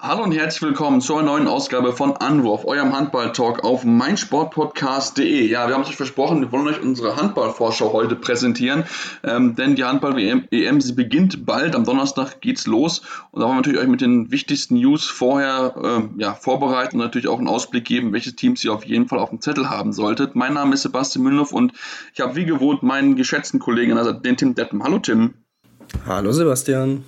[0.00, 5.44] Hallo und herzlich willkommen zur neuen Ausgabe von Anwurf, eurem Handball-Talk auf meinsportpodcast.de.
[5.44, 8.84] Ja, wir haben es euch versprochen, wir wollen euch unsere Handballvorschau heute präsentieren,
[9.24, 13.56] ähm, denn die Handball-EM, EM, sie beginnt bald, am Donnerstag geht's los und da wollen
[13.56, 17.48] wir natürlich euch mit den wichtigsten News vorher ähm, ja, vorbereiten und natürlich auch einen
[17.48, 20.36] Ausblick geben, welche Teams ihr auf jeden Fall auf dem Zettel haben solltet.
[20.36, 21.72] Mein Name ist Sebastian Müllhoff und
[22.14, 24.84] ich habe wie gewohnt meinen geschätzten Kollegen, also den Tim Deppen.
[24.84, 25.34] Hallo Tim.
[26.06, 27.02] Hallo Sebastian.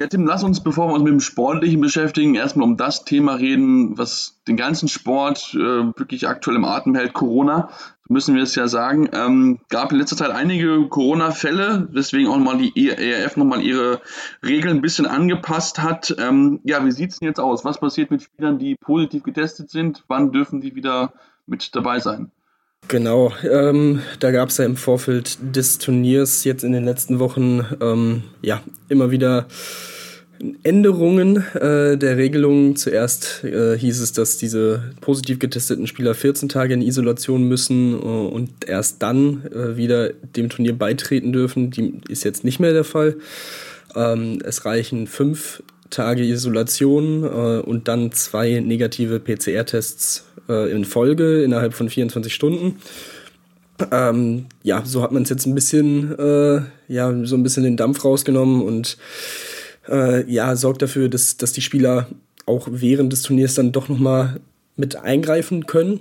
[0.00, 3.34] Ja, Tim, lass uns, bevor wir uns mit dem Sportlichen beschäftigen, erstmal um das Thema
[3.34, 7.68] reden, was den ganzen Sport äh, wirklich aktuell im Atem hält, Corona.
[8.08, 9.08] Müssen wir es ja sagen.
[9.12, 14.00] Ähm, gab in letzter Zeit einige Corona-Fälle, weswegen auch nochmal die ERF nochmal ihre
[14.44, 16.14] Regeln ein bisschen angepasst hat.
[16.18, 17.64] Ähm, ja, wie sieht es denn jetzt aus?
[17.64, 20.02] Was passiert mit Spielern, die positiv getestet sind?
[20.08, 21.12] Wann dürfen die wieder
[21.46, 22.32] mit dabei sein?
[22.88, 27.64] Genau, ähm, da gab es ja im Vorfeld des Turniers jetzt in den letzten Wochen
[27.80, 29.46] ähm, ja immer wieder
[30.62, 32.76] Änderungen äh, der Regelungen.
[32.76, 37.96] Zuerst äh, hieß es, dass diese positiv getesteten Spieler 14 Tage in Isolation müssen äh,
[37.96, 41.70] und erst dann äh, wieder dem Turnier beitreten dürfen.
[41.70, 43.16] Die ist jetzt nicht mehr der Fall.
[43.94, 45.62] Ähm, es reichen fünf
[45.94, 52.76] Tage Isolation äh, und dann zwei negative PCR-Tests äh, in Folge innerhalb von 24 Stunden.
[53.90, 57.76] Ähm, ja, so hat man es jetzt ein bisschen, äh, ja, so ein bisschen den
[57.76, 58.96] Dampf rausgenommen und
[59.88, 62.08] äh, ja, sorgt dafür, dass, dass die Spieler
[62.46, 64.40] auch während des Turniers dann doch nochmal
[64.76, 66.00] mit eingreifen können.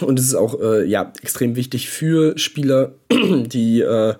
[0.00, 4.14] Und es ist auch äh, ja, extrem wichtig für Spieler, die äh,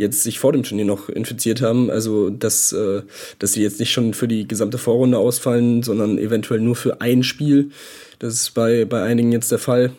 [0.00, 1.90] jetzt sich vor dem Turnier noch infiziert haben.
[1.90, 3.02] Also, dass, äh,
[3.38, 7.22] dass sie jetzt nicht schon für die gesamte Vorrunde ausfallen, sondern eventuell nur für ein
[7.22, 7.70] Spiel.
[8.18, 9.92] Das ist bei, bei einigen jetzt der Fall,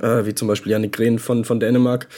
[0.00, 2.08] äh, wie zum Beispiel Janik Green von, von Dänemark.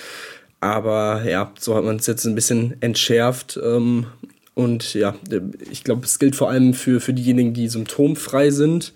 [0.60, 3.58] Aber ja, so hat man es jetzt ein bisschen entschärft.
[3.62, 4.06] Ähm,
[4.54, 5.14] und ja,
[5.70, 8.92] ich glaube, es gilt vor allem für, für diejenigen, die symptomfrei sind.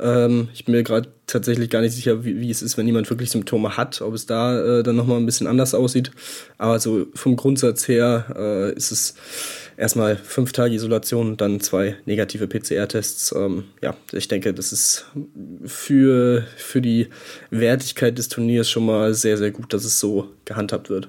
[0.00, 3.08] Ähm, ich bin mir gerade tatsächlich gar nicht sicher, wie, wie, es ist, wenn jemand
[3.10, 6.10] wirklich Symptome hat, ob es da äh, dann nochmal ein bisschen anders aussieht.
[6.58, 9.14] Aber so vom Grundsatz her äh, ist es
[9.76, 13.34] erstmal fünf Tage Isolation, dann zwei negative PCR-Tests.
[13.36, 15.06] Ähm, ja, ich denke, das ist
[15.64, 17.08] für, für die
[17.50, 21.08] Wertigkeit des Turniers schon mal sehr, sehr gut, dass es so gehandhabt wird.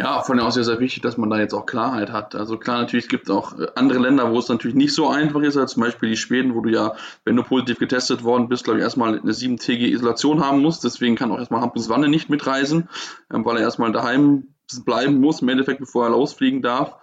[0.00, 2.34] Ja, von der aus sehr, sehr wichtig, dass man da jetzt auch Klarheit hat.
[2.34, 5.58] Also klar, natürlich gibt es auch andere Länder, wo es natürlich nicht so einfach ist,
[5.58, 6.94] als zum Beispiel die Schweden, wo du ja,
[7.26, 10.84] wenn du positiv getestet worden bist, glaube ich, erstmal eine siebentägige Isolation haben musst.
[10.84, 12.88] Deswegen kann auch erstmal Hampus Wanne nicht mitreisen,
[13.30, 14.54] ähm, weil er erstmal daheim
[14.86, 16.96] bleiben muss, im Endeffekt, bevor er losfliegen darf.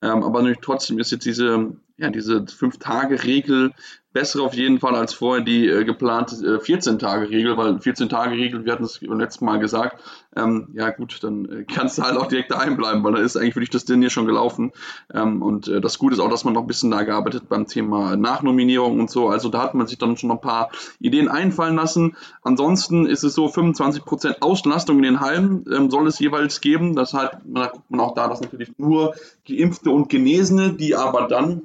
[0.00, 3.72] Ähm, aber natürlich trotzdem ist jetzt diese, ja, diese Fünf-Tage-Regel
[4.14, 8.84] besser auf jeden Fall als vorher die äh, geplante äh, 14-Tage-Regel, weil 14-Tage-Regel, wir hatten
[8.84, 10.00] es beim letzten Mal gesagt,
[10.36, 13.36] ähm, ja gut, dann äh, kannst du halt auch direkt daheim bleiben, weil da ist
[13.36, 14.72] eigentlich für dich das Ding hier schon gelaufen.
[15.12, 17.66] Ähm, und äh, das Gute ist auch, dass man noch ein bisschen da gearbeitet beim
[17.66, 19.28] Thema Nachnominierung und so.
[19.28, 20.70] Also da hat man sich dann schon noch ein paar
[21.00, 22.16] Ideen einfallen lassen.
[22.42, 26.94] Ansonsten ist es so, 25% Auslastung in den Hallen ähm, soll es jeweils geben.
[26.94, 29.14] Das heißt, guckt man auch da, dass natürlich nur
[29.46, 31.62] Geimpfte und Genesene, die aber dann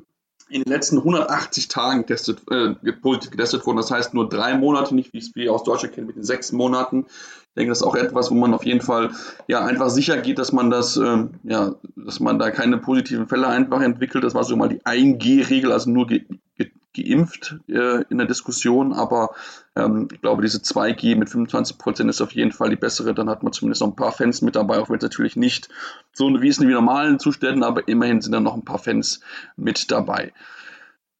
[0.49, 3.77] in den letzten 180 Tagen testet, äh, positiv getestet wurden.
[3.77, 6.51] Das heißt nur drei Monate, nicht wie es wir aus Deutschland kennen mit den sechs
[6.51, 7.05] Monaten.
[7.07, 9.11] Ich denke, das ist auch etwas, wo man auf jeden Fall
[9.47, 13.47] ja einfach sicher geht, dass man das, ähm, ja, dass man da keine positiven Fälle
[13.47, 14.23] einfach entwickelt.
[14.23, 16.25] Das war so mal die 1G-Regel, also nur ge
[16.57, 19.35] ge geimpft äh, in der Diskussion, aber
[19.75, 23.13] ähm, ich glaube, diese 2G mit 25 Prozent ist auf jeden Fall die bessere.
[23.13, 25.69] Dann hat man zumindest noch ein paar Fans mit dabei, auch wenn es natürlich nicht
[26.13, 29.21] so wie es in den normalen Zuständen, aber immerhin sind dann noch ein paar Fans
[29.55, 30.33] mit dabei.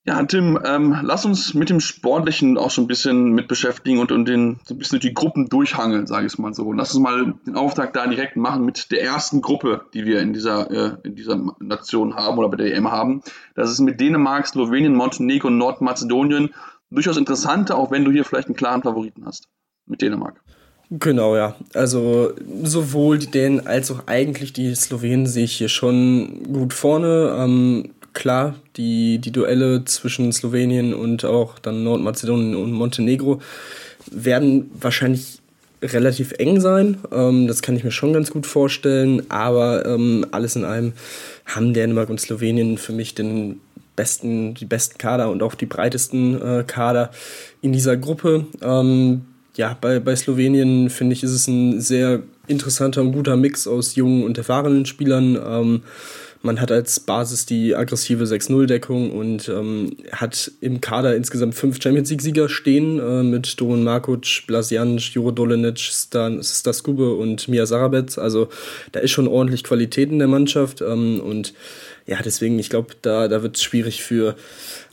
[0.06, 4.12] Ja, Tim, ähm, lass uns mit dem Sportlichen auch schon ein bisschen mit beschäftigen und,
[4.12, 6.72] und den, so ein bisschen die Gruppen durchhangeln, sage ich es mal so.
[6.72, 10.32] Lass uns mal den Auftakt da direkt machen mit der ersten Gruppe, die wir in
[10.32, 13.22] dieser, äh, in dieser Nation haben oder bei der EM haben.
[13.56, 16.56] Das ist mit Dänemark, Slowenien, Montenegro und Nordmazedonien.
[16.90, 19.50] Durchaus interessante, auch wenn du hier vielleicht einen klaren Favoriten hast
[19.86, 20.42] mit Dänemark.
[20.90, 21.56] Genau, ja.
[21.76, 27.36] Also sowohl die Dänen als auch eigentlich die Slowenen sehe ich hier schon gut vorne.
[27.38, 33.42] Ähm, klar, die, die Duelle zwischen Slowenien und auch dann Nordmazedonien und Montenegro
[34.12, 35.40] werden wahrscheinlich
[35.82, 36.98] relativ eng sein.
[37.12, 39.30] Ähm, das kann ich mir schon ganz gut vorstellen.
[39.30, 40.94] Aber ähm, alles in allem
[41.46, 43.62] haben Dänemark und Slowenien für mich den
[43.96, 47.12] besten, die besten Kader und auch die breitesten äh, Kader
[47.62, 48.46] in dieser Gruppe.
[48.62, 49.22] Ähm,
[49.56, 53.96] ja, bei, bei Slowenien finde ich, ist es ein sehr interessanter und guter Mix aus
[53.96, 55.82] jungen und erfahrenen Spielern.
[56.42, 62.10] Man hat als Basis die aggressive 6-0-Deckung und ähm, hat im Kader insgesamt fünf Champions
[62.10, 68.18] League-Sieger stehen äh, mit Doron Markuc, Blasianic, Juro Dolenic, Stan, Staskube und Mia Sarabetz.
[68.18, 68.48] Also
[68.94, 71.54] da ist schon ordentlich Qualität in der Mannschaft ähm, und
[72.06, 74.36] ja, deswegen, ich glaube, da, da wird es schwierig für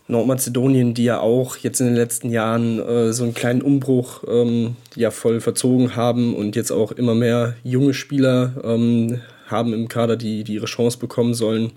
[0.08, 4.76] Nordmazedonien, die ja auch jetzt in den letzten Jahren äh, so einen kleinen Umbruch ähm,
[4.94, 10.16] ja voll verzogen haben und jetzt auch immer mehr junge Spieler ähm, haben im Kader,
[10.16, 11.72] die, die ihre Chance bekommen sollen.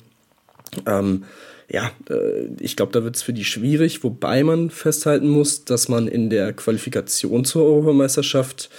[0.85, 1.23] Ähm,
[1.69, 5.87] ja, äh, ich glaube, da wird es für die schwierig, wobei man festhalten muss, dass
[5.87, 8.69] man in der Qualifikation zur Europameisterschaft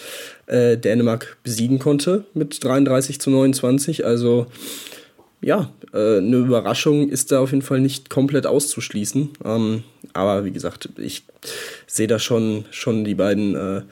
[0.47, 4.05] äh, Dänemark besiegen konnte mit 33 zu 29.
[4.05, 4.47] Also
[5.41, 9.31] ja, äh, eine Überraschung ist da auf jeden Fall nicht komplett auszuschließen.
[9.45, 11.23] Ähm, aber wie gesagt, ich
[11.87, 13.83] sehe da schon, schon die beiden äh,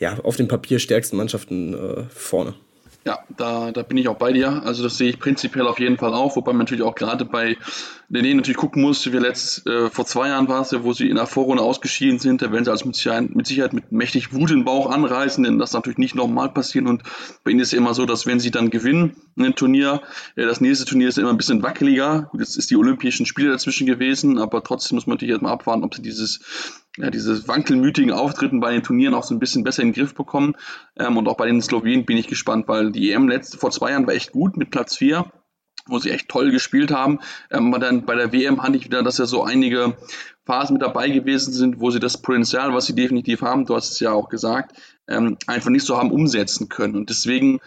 [0.00, 2.54] ja, auf dem Papier stärksten Mannschaften äh, vorne.
[3.04, 4.62] Ja, da, da bin ich auch bei dir.
[4.64, 7.56] Also das sehe ich prinzipiell auf jeden Fall auch, wobei man natürlich auch gerade bei
[8.10, 11.08] denen natürlich gucken muss, wie letzt, äh, vor zwei Jahren war es ja, wo sie
[11.08, 14.32] in der Vorrunde ausgeschieden sind, da werden sie also mit Sicherheit, mit Sicherheit mit mächtig
[14.32, 17.02] Wut im Bauch anreißen, denn das natürlich nicht nochmal passieren und
[17.44, 20.00] bei ihnen ist es immer so, dass wenn sie dann gewinnen, ein Turnier,
[20.36, 22.30] äh, das nächste Turnier ist immer ein bisschen wackeliger.
[22.38, 25.94] Jetzt ist die Olympischen Spiele dazwischen gewesen, aber trotzdem muss man natürlich erstmal abwarten, ob
[25.94, 26.40] sie dieses
[26.98, 30.14] ja, diese wankelmütigen Auftritten bei den Turnieren auch so ein bisschen besser in den Griff
[30.14, 30.54] bekommen.
[30.98, 33.92] Ähm, und auch bei den Slowenen bin ich gespannt, weil die EM letzte, vor zwei
[33.92, 35.30] Jahren war echt gut mit Platz 4,
[35.86, 37.20] wo sie echt toll gespielt haben.
[37.50, 39.96] Ähm, aber dann bei der WM hatte ich wieder, dass ja so einige
[40.44, 43.92] Phasen mit dabei gewesen sind, wo sie das Potenzial, was sie definitiv haben, du hast
[43.92, 46.96] es ja auch gesagt, ähm, einfach nicht so haben umsetzen können.
[46.96, 47.60] Und deswegen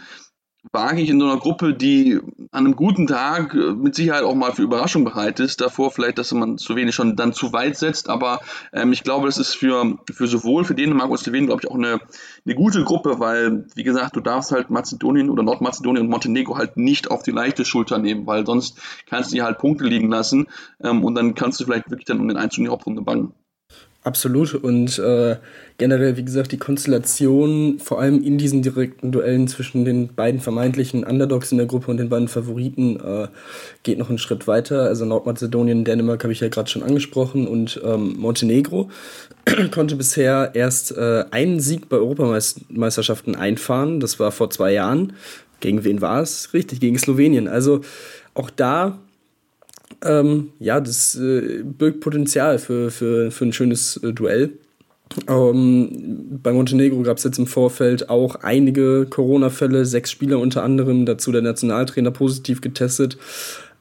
[0.72, 2.20] wage ich in so einer Gruppe, die
[2.52, 6.18] an einem guten Tag äh, mit Sicherheit auch mal für Überraschung bereit ist, davor vielleicht,
[6.18, 8.42] dass man zu wenig schon dann zu weit setzt, aber
[8.72, 11.76] ähm, ich glaube, das ist für, für sowohl für Dänemark und Slowenien, glaube ich, auch
[11.76, 12.00] eine,
[12.46, 16.78] eine gute Gruppe, weil, wie gesagt, du darfst halt Mazedonien oder Nordmazedonien und Montenegro halt
[16.78, 20.48] nicht auf die leichte Schulter nehmen, weil sonst kannst du die halt Punkte liegen lassen
[20.84, 23.34] ähm, und dann kannst du vielleicht wirklich dann um den Einzug in die Hauptrunde bangen.
[24.04, 24.56] Absolut.
[24.56, 25.36] Und äh,
[25.78, 31.04] generell, wie gesagt, die Konstellation, vor allem in diesen direkten Duellen zwischen den beiden vermeintlichen
[31.04, 33.28] Underdogs in der Gruppe und den beiden Favoriten, äh,
[33.84, 34.86] geht noch einen Schritt weiter.
[34.86, 38.90] Also Nordmazedonien, Dänemark habe ich ja gerade schon angesprochen und ähm, Montenegro
[39.72, 44.00] konnte bisher erst äh, einen Sieg bei Europameisterschaften einfahren.
[44.00, 45.14] Das war vor zwei Jahren.
[45.60, 46.56] Gegen wen war es?
[46.56, 47.48] Richtig, gegen Slowenien.
[47.48, 47.82] Also
[48.34, 48.98] auch da
[50.04, 54.52] ähm, ja, das äh, birgt Potenzial für, für, für ein schönes äh, Duell.
[55.28, 61.06] Ähm, bei Montenegro gab es jetzt im Vorfeld auch einige Corona-Fälle, sechs Spieler unter anderem,
[61.06, 63.18] dazu der Nationaltrainer positiv getestet.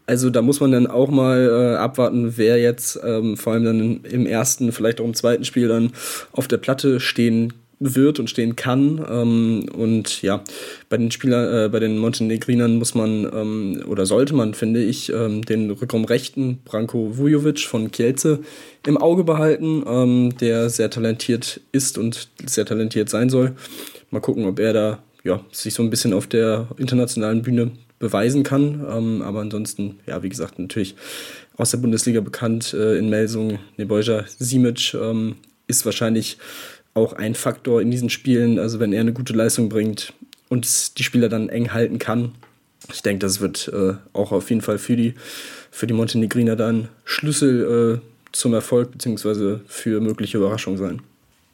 [0.07, 4.01] Also da muss man dann auch mal äh, abwarten, wer jetzt ähm, vor allem dann
[4.03, 5.93] im ersten, vielleicht auch im zweiten Spiel dann
[6.33, 9.05] auf der Platte stehen wird und stehen kann.
[9.11, 10.45] Ähm, und ja,
[10.89, 15.11] bei den Spielern, äh, bei den Montenegrinern muss man ähm, oder sollte man, finde ich,
[15.13, 18.41] ähm, den Rückraum rechten Branko Vujovic von Kielce
[18.87, 23.57] im Auge behalten, ähm, der sehr talentiert ist und sehr talentiert sein soll.
[24.11, 28.43] Mal gucken, ob er da ja, sich so ein bisschen auf der internationalen Bühne beweisen
[28.43, 28.87] kann.
[28.91, 30.95] Ähm, aber ansonsten, ja, wie gesagt, natürlich
[31.57, 36.39] aus der Bundesliga bekannt äh, in Melsung, Nebojsa Simic ähm, ist wahrscheinlich
[36.95, 38.59] auch ein Faktor in diesen Spielen.
[38.59, 40.13] Also wenn er eine gute Leistung bringt
[40.49, 42.33] und die Spieler dann eng halten kann,
[42.93, 45.15] ich denke, das wird äh, auch auf jeden Fall für die,
[45.71, 49.59] für die Montenegriner dann Schlüssel äh, zum Erfolg bzw.
[49.67, 51.03] für mögliche Überraschungen sein.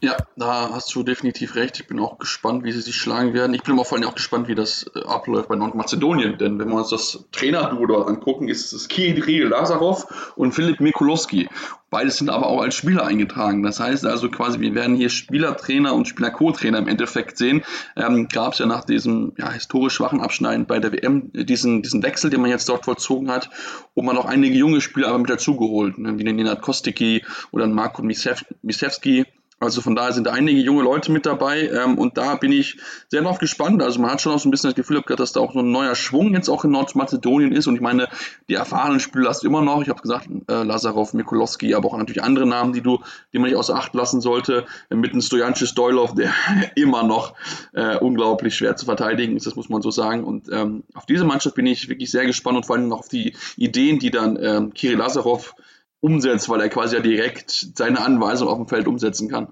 [0.02, 1.80] Ja, da hast du definitiv recht.
[1.80, 3.54] Ich bin auch gespannt, wie sie sich schlagen werden.
[3.54, 6.36] Ich bin aber vor allem auch gespannt, wie das äh, abläuft bei Nordmazedonien.
[6.36, 11.48] Denn wenn wir uns das Trainerduo dort angucken, ist es Kiedri Lazarov und Philipp Mikulowski.
[11.88, 13.62] Beide sind aber auch als Spieler eingetragen.
[13.62, 17.62] Das heißt also quasi, wir werden hier Spielertrainer und Spieler-Co-Trainer im Endeffekt sehen.
[17.96, 22.02] Ähm, Gab es ja nach diesem ja, historisch schwachen Abschneiden bei der WM diesen, diesen
[22.02, 23.48] Wechsel, den man jetzt dort vollzogen hat,
[23.94, 27.66] und man auch einige junge Spieler aber mit dazugeholt, ne, wie den Nenad Kostiki oder
[27.66, 29.24] Marko Misewski
[29.58, 32.78] Also von daher sind da einige junge Leute mit dabei ähm, und da bin ich
[33.08, 33.82] sehr noch gespannt.
[33.82, 35.60] Also man hat schon auch so ein bisschen das Gefühl gehabt, dass da auch so
[35.60, 38.08] ein neuer Schwung jetzt auch in Nordmazedonien ist und ich meine,
[38.50, 39.80] die erfahrenen Spieler hast du immer noch.
[39.80, 43.00] Ich habe gesagt, äh, Lazarov, Mikulowski, aber auch natürlich andere Namen, die du,
[43.32, 44.66] die man nicht außer Acht lassen sollte.
[44.90, 46.32] Äh, mit einem Stojancis Stoilov, der
[46.74, 47.32] immer noch
[47.72, 50.24] äh, unglaublich schwer zu verteidigen ist, das muss man so sagen.
[50.24, 53.08] Und ähm, auf diese Mannschaft bin ich wirklich sehr gespannt und vor allem noch auf
[53.08, 55.54] die Ideen, die dann ähm, Kirill Lazarov
[56.00, 59.48] umsetzt, weil er quasi ja direkt seine Anweisung auf dem Feld umsetzen kann.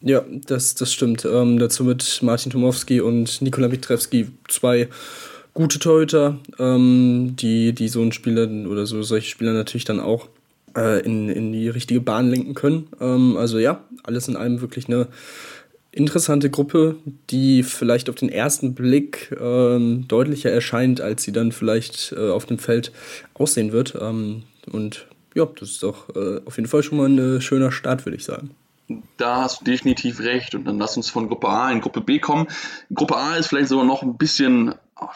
[0.00, 1.24] Ja, das, das stimmt.
[1.24, 4.88] Ähm, dazu mit Martin Tomowski und Nikola Mitrewski zwei
[5.54, 10.28] gute Torhüter, ähm, die, die so einen Spieler oder so solche Spieler natürlich dann auch
[10.76, 12.88] äh, in, in die richtige Bahn lenken können.
[13.00, 15.08] Ähm, also ja, alles in allem wirklich eine
[15.92, 16.96] interessante Gruppe,
[17.30, 22.46] die vielleicht auf den ersten Blick ähm, deutlicher erscheint, als sie dann vielleicht äh, auf
[22.46, 22.92] dem Feld
[23.34, 23.94] aussehen wird.
[24.00, 28.06] Ähm, und ja, das ist doch äh, auf jeden Fall schon mal ein schöner Start,
[28.06, 28.50] würde ich sagen.
[29.16, 30.54] Da hast du definitiv recht.
[30.54, 32.46] Und dann lass uns von Gruppe A in Gruppe B kommen.
[32.92, 34.74] Gruppe A ist vielleicht sogar noch ein bisschen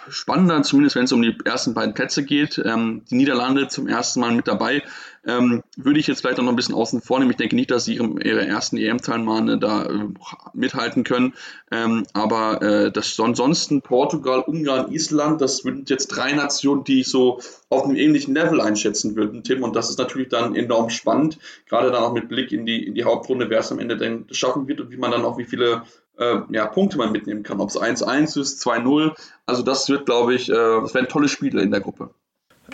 [0.08, 2.60] spannender, zumindest wenn es um die ersten beiden Plätze geht.
[2.64, 4.82] Ähm, die Niederlande zum ersten Mal mit dabei.
[5.26, 7.30] Ähm, würde ich jetzt vielleicht auch noch ein bisschen außen vor nehmen.
[7.30, 10.08] Ich denke nicht, dass sie ihre, ihre ersten EM-Teilnahme da äh,
[10.54, 11.34] mithalten können.
[11.70, 17.08] Ähm, aber äh, das ansonsten Portugal, Ungarn, Island, das sind jetzt drei Nationen, die ich
[17.08, 19.62] so auf einem ähnlichen Level einschätzen würde, Tim.
[19.62, 22.94] Und das ist natürlich dann enorm spannend, gerade dann auch mit Blick in die, in
[22.94, 25.44] die Hauptrunde, wer es am Ende denn schaffen wird und wie man dann auch wie
[25.44, 25.82] viele
[26.18, 27.60] äh, ja, Punkte man mitnehmen kann.
[27.60, 29.14] Ob es 1-1 ist, 2-0.
[29.46, 32.10] Also das wird, glaube ich, äh, das werden tolle Spiele in der Gruppe.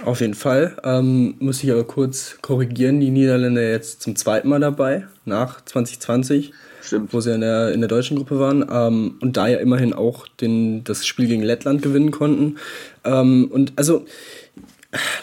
[0.04, 0.76] Auf jeden Fall.
[0.82, 6.52] Ähm, muss ich aber kurz korrigieren, die Niederländer jetzt zum zweiten Mal dabei, nach 2020.
[6.82, 7.12] Stimmt.
[7.12, 8.66] Wo sie in der, in der deutschen Gruppe waren.
[8.70, 12.58] Ähm, und da ja immerhin auch den, das Spiel gegen Lettland gewinnen konnten.
[13.04, 14.04] Ähm, und also,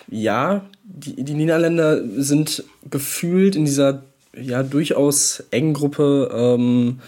[0.08, 4.04] ja, die, die Niederländer sind gefühlt in dieser
[4.36, 7.00] ja durchaus engen Gruppe ähm,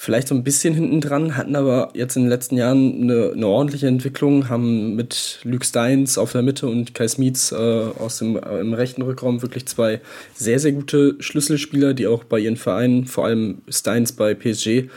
[0.00, 3.46] vielleicht so ein bisschen hinten dran, hatten aber jetzt in den letzten Jahren eine, eine
[3.46, 8.38] ordentliche Entwicklung, haben mit Luke Steins auf der Mitte und Kai Smits äh, aus dem
[8.38, 10.00] äh, im rechten Rückraum wirklich zwei
[10.32, 14.88] sehr, sehr gute Schlüsselspieler, die auch bei ihren Vereinen, vor allem Steins bei PSG,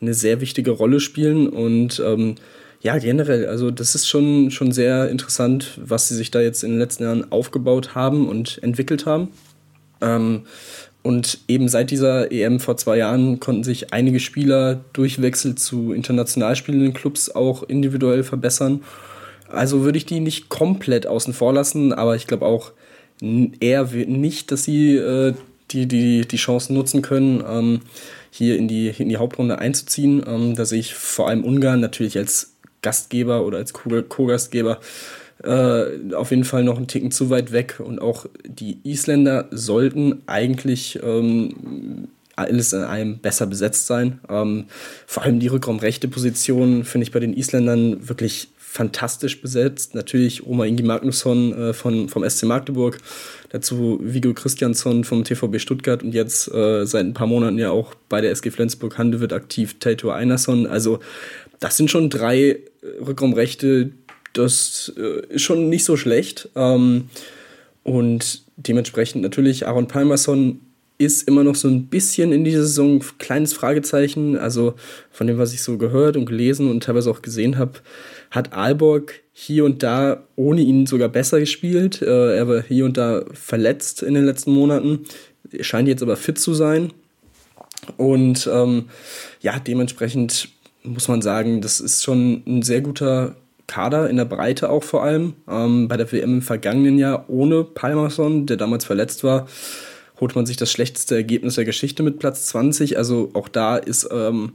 [0.00, 2.36] eine sehr wichtige Rolle spielen und ähm,
[2.82, 6.70] ja, generell, also das ist schon, schon sehr interessant, was sie sich da jetzt in
[6.70, 9.30] den letzten Jahren aufgebaut haben und entwickelt haben.
[10.00, 10.42] Ähm,
[11.02, 15.92] und eben seit dieser EM vor zwei Jahren konnten sich einige Spieler durch Wechsel zu
[15.92, 18.82] international spielenden Clubs auch individuell verbessern.
[19.48, 22.72] Also würde ich die nicht komplett außen vor lassen, aber ich glaube auch
[23.20, 25.34] eher nicht, dass sie äh,
[25.70, 27.80] die, die, die Chancen nutzen können, ähm,
[28.30, 30.22] hier in die, in die Hauptrunde einzuziehen.
[30.26, 34.80] Ähm, da sehe ich vor allem Ungarn natürlich als Gastgeber oder als Co-Gastgeber
[35.44, 37.80] äh, auf jeden Fall noch einen Ticken zu weit weg.
[37.84, 44.20] Und auch die Isländer sollten eigentlich ähm, alles in allem besser besetzt sein.
[44.28, 44.64] Ähm,
[45.06, 49.94] vor allem die Rückraumrechte Position finde ich bei den Isländern wirklich fantastisch besetzt.
[49.94, 52.98] Natürlich Oma Ingi Magnusson äh, von, vom SC Magdeburg,
[53.50, 57.94] dazu Vigo Christiansson vom TVB Stuttgart und jetzt äh, seit ein paar Monaten ja auch
[58.08, 60.66] bei der SG Flensburg Handewitt aktiv Tato Einarsson.
[60.66, 61.00] Also
[61.60, 62.60] das sind schon drei
[63.06, 63.92] Rückraumrechte,
[64.32, 66.48] das äh, ist schon nicht so schlecht.
[66.56, 67.08] Ähm,
[67.82, 70.60] und dementsprechend natürlich Aaron Palmerson
[70.98, 74.38] ist immer noch so ein bisschen in dieser Saison ein kleines Fragezeichen.
[74.38, 74.74] Also
[75.10, 77.80] von dem, was ich so gehört und gelesen und teilweise auch gesehen habe,
[78.30, 82.02] hat Aalborg hier und da ohne ihn sogar besser gespielt.
[82.02, 85.00] Äh, er war hier und da verletzt in den letzten Monaten,
[85.60, 86.92] scheint jetzt aber fit zu sein.
[87.96, 88.84] Und ähm,
[89.40, 90.50] ja, dementsprechend
[90.84, 93.34] muss man sagen, das ist schon ein sehr guter
[93.72, 95.32] Kader in der Breite auch vor allem.
[95.48, 99.48] Ähm, bei der WM im vergangenen Jahr ohne Palmerson, der damals verletzt war,
[100.20, 102.98] holt man sich das schlechteste Ergebnis der Geschichte mit Platz 20.
[102.98, 104.52] Also auch da ist ähm,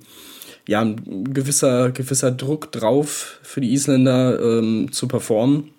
[0.68, 5.72] ja ein gewisser, gewisser Druck drauf für die Isländer ähm, zu performen.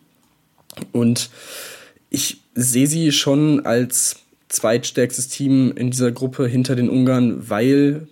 [0.90, 1.30] Und
[2.11, 4.16] ich sehe sie schon als
[4.49, 8.09] zweitstärkstes Team in dieser Gruppe hinter den Ungarn, weil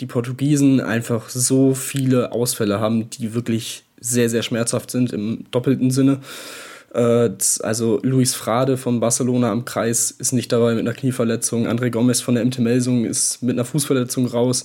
[0.00, 5.90] die Portugiesen einfach so viele Ausfälle haben, die wirklich sehr, sehr schmerzhaft sind im doppelten
[5.90, 6.20] Sinne.
[6.94, 7.30] Äh,
[7.62, 11.66] also Luis Frade von Barcelona am Kreis ist nicht dabei mit einer Knieverletzung.
[11.66, 14.64] André Gomez von der MT Melsung ist mit einer Fußverletzung raus.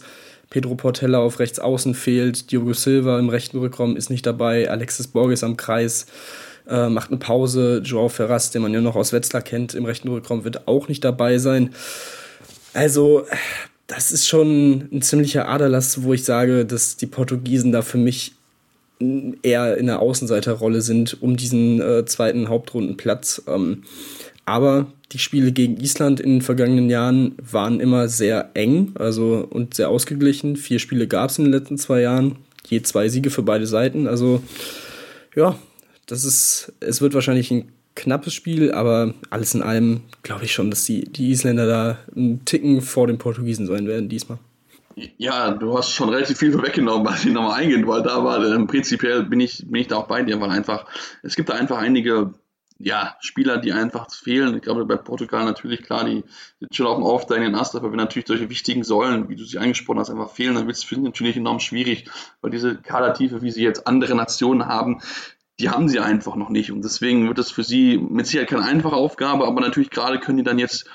[0.50, 2.51] Pedro Portella auf rechts außen fehlt.
[2.51, 4.69] Diogo Silva im rechten Rückraum ist nicht dabei.
[4.69, 6.07] Alexis Borges am Kreis
[6.67, 7.81] äh, macht eine Pause.
[7.83, 11.03] Joao Ferraz, den man ja noch aus Wetzlar kennt, im rechten Rückraum wird auch nicht
[11.03, 11.71] dabei sein.
[12.73, 13.25] Also,
[13.88, 18.33] das ist schon ein ziemlicher Aderlass, wo ich sage, dass die Portugiesen da für mich
[19.43, 23.43] eher in der Außenseiterrolle sind um diesen äh, zweiten Hauptrundenplatz.
[23.48, 23.84] Ähm,
[24.46, 29.74] aber die Spiele gegen Island in den vergangenen Jahren waren immer sehr eng also, und
[29.74, 30.55] sehr ausgeglichen.
[30.55, 34.08] Vier Spiele gab es in den letzten zwei Jahren, je zwei Siege für beide Seiten.
[34.08, 34.41] Also
[35.36, 35.58] ja,
[36.05, 40.70] das ist, es wird wahrscheinlich ein knappes Spiel, aber alles in allem glaube ich schon,
[40.70, 44.39] dass die, die Isländer da einen Ticken vor den Portugiesen sein werden diesmal.
[44.95, 49.24] Ja, du hast schon relativ viel vorweggenommen, was ich nochmal eingehen wollte, aber ähm, prinzipiell
[49.24, 50.86] bin ich, bin ich da auch bei dir, weil einfach,
[51.24, 52.33] es gibt da einfach einige
[52.83, 54.55] ja, Spieler, die einfach fehlen.
[54.55, 56.24] Ich glaube, bei Portugal natürlich, klar, die
[56.60, 59.60] sind schon auf dem aufsteigenden Ast, aber wenn natürlich solche wichtigen Säulen, wie du sie
[59.60, 62.10] angesprochen hast, einfach fehlen, dann wird es für natürlich enorm schwierig,
[62.41, 65.01] weil diese Kadertiefe, wie sie jetzt andere Nationen haben,
[65.60, 66.71] die haben sie einfach noch nicht.
[66.71, 70.38] Und deswegen wird es für sie mit Sicherheit keine einfache Aufgabe, aber natürlich gerade können
[70.39, 70.89] die dann jetzt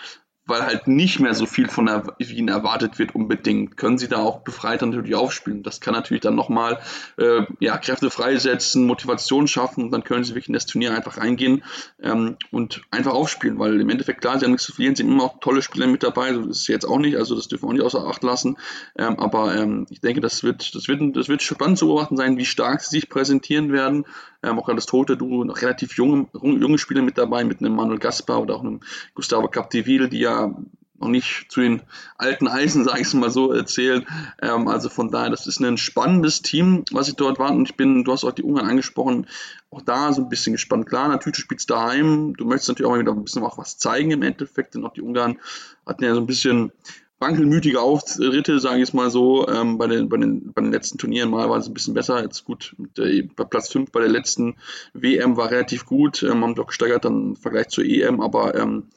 [0.46, 4.40] weil halt nicht mehr so viel von ihnen erwartet wird unbedingt, können sie da auch
[4.40, 5.62] befreit natürlich aufspielen.
[5.62, 6.78] Das kann natürlich dann nochmal
[7.18, 11.18] äh, ja, Kräfte freisetzen, Motivation schaffen und dann können sie wirklich in das Turnier einfach
[11.18, 11.64] reingehen
[12.00, 15.24] ähm, und einfach aufspielen, weil im Endeffekt klar, sie haben nichts zu verlieren, sind immer
[15.24, 17.68] auch tolle Spieler mit dabei, so ist es jetzt auch nicht, also das dürfen wir
[17.68, 18.56] auch nicht außer Acht lassen,
[18.96, 22.38] ähm, aber ähm, ich denke, das wird, das, wird, das wird spannend zu beobachten sein,
[22.38, 24.04] wie stark sie sich präsentieren werden,
[24.46, 27.98] ähm, auch das tote Duo, noch relativ junge, junge Spieler mit dabei, mit einem Manuel
[27.98, 28.80] Gaspar oder auch einem
[29.14, 30.54] Gustavo Capdeville, die ja
[30.98, 31.82] noch nicht zu den
[32.16, 34.06] alten Eisen, sage ich es mal so, erzählen.
[34.40, 37.50] Ähm, also von daher, das ist ein spannendes Team, was ich dort war.
[37.50, 39.26] Und ich bin, du hast auch die Ungarn angesprochen,
[39.70, 40.86] auch da so ein bisschen gespannt.
[40.86, 43.78] Klar, natürlich, du spielst daheim, du möchtest natürlich auch mal wieder ein bisschen auch was
[43.78, 45.38] zeigen im Endeffekt, denn auch die Ungarn
[45.84, 46.72] hatten ja so ein bisschen
[47.18, 49.48] wankelmütige Auftritte, sage ich es mal so.
[49.48, 52.22] Ähm, bei, den, bei, den, bei den letzten Turnieren mal war es ein bisschen besser.
[52.22, 54.56] Jetzt gut, der, bei Platz 5 bei der letzten
[54.92, 58.88] WM war relativ gut, ähm, haben doch gesteigert dann im Vergleich zur EM, aber ähm,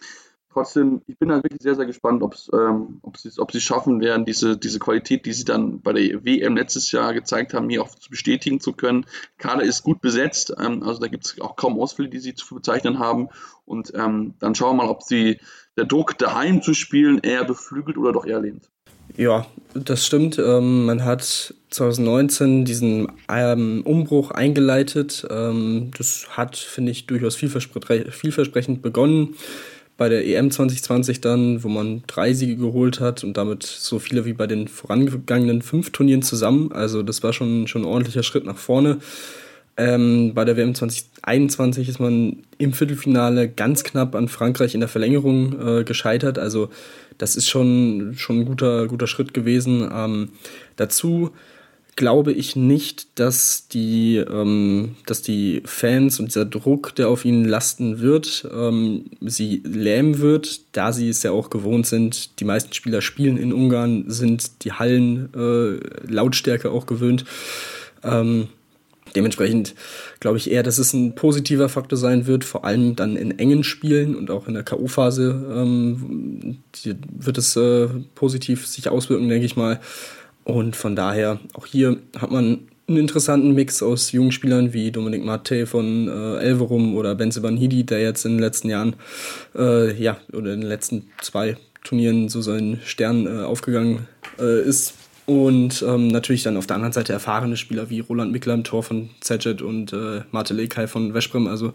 [0.51, 2.21] trotzdem, ich bin halt wirklich sehr, sehr gespannt,
[2.53, 6.57] ähm, ob sie sie schaffen werden, diese, diese Qualität, die sie dann bei der WM
[6.57, 9.05] letztes Jahr gezeigt haben, hier auch zu bestätigen zu können.
[9.37, 12.55] Kader ist gut besetzt, ähm, also da gibt es auch kaum Ausfälle, die sie zu
[12.55, 13.29] bezeichnen haben.
[13.65, 15.39] Und ähm, dann schauen wir mal, ob sie
[15.79, 18.69] der Druck daheim zu spielen eher beflügelt oder doch eher lehnt.
[19.17, 20.37] Ja, das stimmt.
[20.37, 25.25] Ähm, man hat 2019 diesen ähm, Umbruch eingeleitet.
[25.29, 29.35] Ähm, das hat, finde ich, durchaus vielverspre vielversprechend begonnen.
[29.97, 34.25] Bei der EM 2020 dann, wo man drei Siege geholt hat und damit so viele
[34.25, 36.71] wie bei den vorangegangenen fünf Turnieren zusammen.
[36.71, 38.99] Also das war schon, schon ein ordentlicher Schritt nach vorne.
[39.79, 44.89] Ähm, bei der WM 2021 ist man im Viertelfinale ganz knapp an Frankreich in der
[44.89, 46.37] Verlängerung äh, gescheitert.
[46.37, 46.69] Also
[47.17, 49.89] das ist schon, schon ein guter, guter Schritt gewesen.
[49.89, 50.29] Ähm,
[50.75, 51.31] dazu
[51.95, 57.45] glaube ich nicht, dass die, ähm, dass die Fans und dieser Druck, der auf ihnen
[57.45, 62.37] lasten wird, ähm, sie lähmen wird, da sie es ja auch gewohnt sind.
[62.41, 67.23] Die meisten Spieler spielen in Ungarn, sind die Hallen äh, Lautstärke auch gewöhnt.
[68.03, 68.49] Ähm,
[69.15, 69.75] Dementsprechend
[70.19, 73.63] glaube ich eher, dass es ein positiver Faktor sein wird, vor allem dann in engen
[73.63, 76.59] Spielen und auch in der K.O.-Phase ähm,
[77.17, 79.79] wird es äh, positiv sich auswirken, denke ich mal.
[80.43, 85.23] Und von daher, auch hier hat man einen interessanten Mix aus jungen Spielern wie Dominik
[85.23, 88.95] Mate von äh, Elverum oder Benze Hidi, der jetzt in den letzten Jahren,
[89.55, 94.07] äh, ja, oder in den letzten zwei Turnieren so seinen Stern äh, aufgegangen
[94.39, 94.95] äh, ist.
[95.29, 98.81] Und ähm, natürlich dann auf der anderen Seite erfahrene Spieler wie Roland Mickler im Tor
[98.81, 101.45] von Zedget und äh, Marte Lekay von Veszprem.
[101.45, 101.71] Also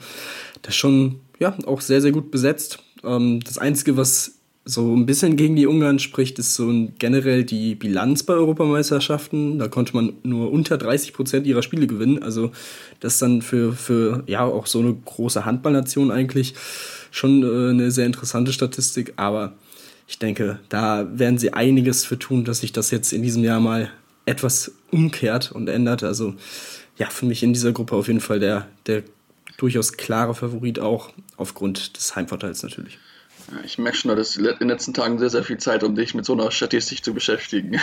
[0.62, 2.80] das ist schon ja, auch sehr, sehr gut besetzt.
[3.04, 7.76] Ähm, das Einzige, was so ein bisschen gegen die Ungarn spricht, ist so generell die
[7.76, 9.60] Bilanz bei Europameisterschaften.
[9.60, 12.24] Da konnte man nur unter 30 Prozent ihrer Spiele gewinnen.
[12.24, 12.50] Also
[12.98, 16.54] das ist dann für, für ja auch so eine große Handballnation eigentlich
[17.12, 19.12] schon äh, eine sehr interessante Statistik.
[19.14, 19.52] Aber
[20.06, 23.60] ich denke, da werden sie einiges für tun, dass sich das jetzt in diesem Jahr
[23.60, 23.90] mal
[24.26, 26.02] etwas umkehrt und ändert.
[26.02, 26.34] Also
[26.96, 29.02] ja, für mich in dieser Gruppe auf jeden Fall der, der
[29.56, 32.98] durchaus klare Favorit auch aufgrund des Heimvorteils natürlich.
[33.64, 36.24] Ich merke schon, dass in den letzten Tagen sehr, sehr viel Zeit, um dich mit
[36.24, 37.78] so einer Statistik zu beschäftigen.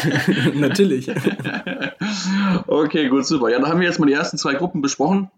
[0.54, 1.10] Natürlich.
[2.66, 3.50] okay, gut, super.
[3.50, 5.30] Ja, dann haben wir jetzt mal die ersten zwei Gruppen besprochen.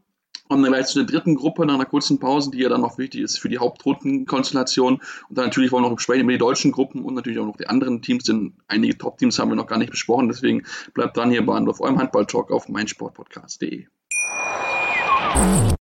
[0.49, 2.99] Und dann gleich zu der dritten Gruppe nach einer kurzen Pause, die ja dann noch
[2.99, 4.95] wichtig ist für die Hauptrundenkonstellation.
[5.29, 7.57] Und dann natürlich wollen wir noch sprechen über die deutschen Gruppen und natürlich auch noch
[7.57, 10.29] die anderen Teams, denn einige Top-Teams haben wir noch gar nicht besprochen.
[10.29, 13.87] Deswegen bleibt dran hier bei auf eurem Handball-Talk auf meinsportpodcast.de.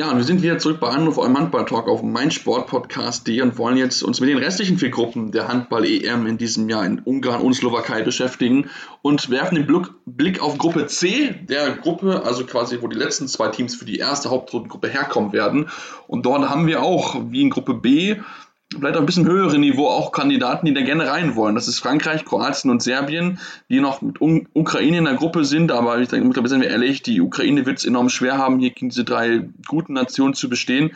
[0.00, 4.02] Ja, und wir sind wieder zurück bei Anruf eurem Handball-Talk auf meinsportpodcast.de und wollen jetzt
[4.02, 8.00] uns mit den restlichen vier Gruppen der Handball-EM in diesem Jahr in Ungarn und Slowakei
[8.00, 8.70] beschäftigen
[9.02, 9.66] und werfen den
[10.06, 13.98] Blick auf Gruppe C, der Gruppe, also quasi, wo die letzten zwei Teams für die
[13.98, 15.68] erste Hauptrundengruppe herkommen werden.
[16.06, 18.16] Und dort haben wir auch, wie in Gruppe B,
[18.72, 21.54] vielleicht auch ein bisschen höherem Niveau auch Kandidaten, die da gerne rein wollen.
[21.54, 25.72] Das ist Frankreich, Kroatien und Serbien, die noch mit Un Ukraine in der Gruppe sind.
[25.72, 28.70] Aber ich denke, mittlerweile sind wir ehrlich, die Ukraine wird es enorm schwer haben, hier
[28.70, 30.92] gegen diese drei guten Nationen zu bestehen.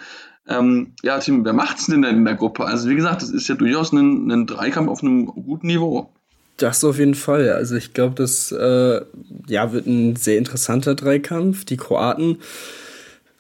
[0.47, 2.65] Ähm, ja, Tim, wer macht es denn denn in der Gruppe?
[2.65, 6.11] Also wie gesagt, das ist ja durchaus ein, ein Dreikampf auf einem guten Niveau.
[6.59, 7.51] Das auf jeden Fall.
[7.51, 9.01] Also ich glaube, das äh,
[9.49, 11.65] ja, wird ein sehr interessanter Dreikampf.
[11.65, 12.39] Die Kroaten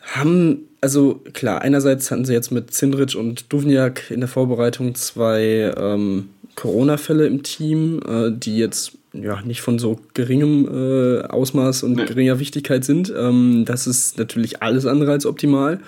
[0.00, 5.72] haben also klar, einerseits hatten sie jetzt mit Zindric und Duvniak in der Vorbereitung zwei
[5.78, 11.94] ähm, Corona-Fälle im Team, äh, die jetzt ja nicht von so geringem äh, Ausmaß und
[11.94, 12.04] nee.
[12.04, 13.10] geringer Wichtigkeit sind.
[13.16, 15.80] Ähm, das ist natürlich alles andere als optimal.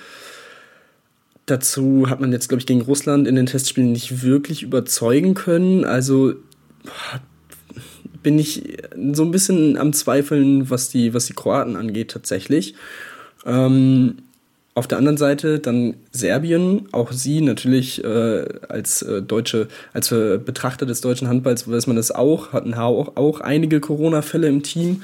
[1.44, 5.84] Dazu hat man jetzt, glaube ich, gegen Russland in den Testspielen nicht wirklich überzeugen können.
[5.84, 6.32] Also
[8.22, 8.78] bin ich
[9.12, 12.74] so ein bisschen am Zweifeln, was die, was die Kroaten angeht, tatsächlich.
[13.44, 14.16] Ähm,
[14.76, 20.38] auf der anderen Seite dann Serbien, auch sie natürlich äh, als äh, deutsche, als äh,
[20.38, 25.02] Betrachter des deutschen Handballs weiß man das auch, hatten auch, auch einige Corona-Fälle im Team.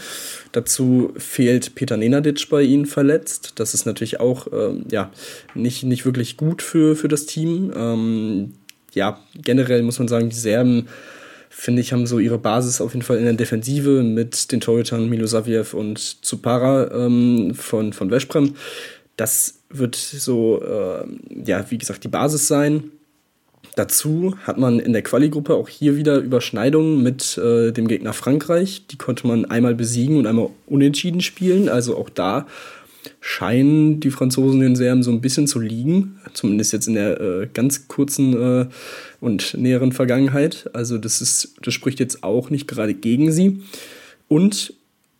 [0.53, 3.55] Dazu fehlt Peter Nenadic bei ihnen verletzt.
[3.55, 5.11] Das ist natürlich auch ähm, ja,
[5.55, 7.73] nicht, nicht wirklich gut für, für das Team.
[7.75, 8.53] Ähm,
[8.93, 10.87] ja, generell muss man sagen, die Serben
[11.49, 15.09] finde ich, haben so ihre Basis auf jeden Fall in der Defensive mit den Torhütern
[15.09, 18.55] Milosaviev und Zupara ähm, von, von Veszprem.
[19.17, 21.05] Das wird so, äh,
[21.45, 22.91] ja, wie gesagt, die Basis sein.
[23.75, 28.87] Dazu hat man in der Quali-Gruppe auch hier wieder Überschneidungen mit äh, dem Gegner Frankreich.
[28.89, 31.71] Die konnte man einmal besiegen und einmal unentschieden spielen.
[31.71, 32.47] Also auch da
[33.21, 36.21] scheinen die Franzosen den Serben so ein bisschen zu liegen.
[36.35, 38.67] Zumindest jetzt in der äh, ganz kurzen äh,
[39.21, 40.69] und näheren Vergangenheit.
[40.75, 43.63] Also das, ist, das spricht jetzt auch nicht gerade gegen sie.
[44.29, 44.75] Und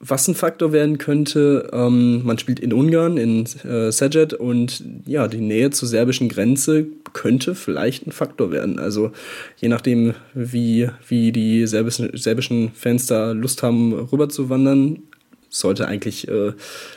[0.05, 5.29] was ein Faktor werden könnte, ähm, man spielt in Ungarn, in äh, Szeged und ja,
[5.29, 8.81] die Nähe zur serbischen Grenze könnte vielleicht ein Faktor werden.
[8.81, 9.13] Also
[9.57, 15.05] je nachdem, wie, wie die serbischen, serbischen Fans da Lust haben, rüber zu wandern,
[15.49, 16.53] sollte eigentlich äh,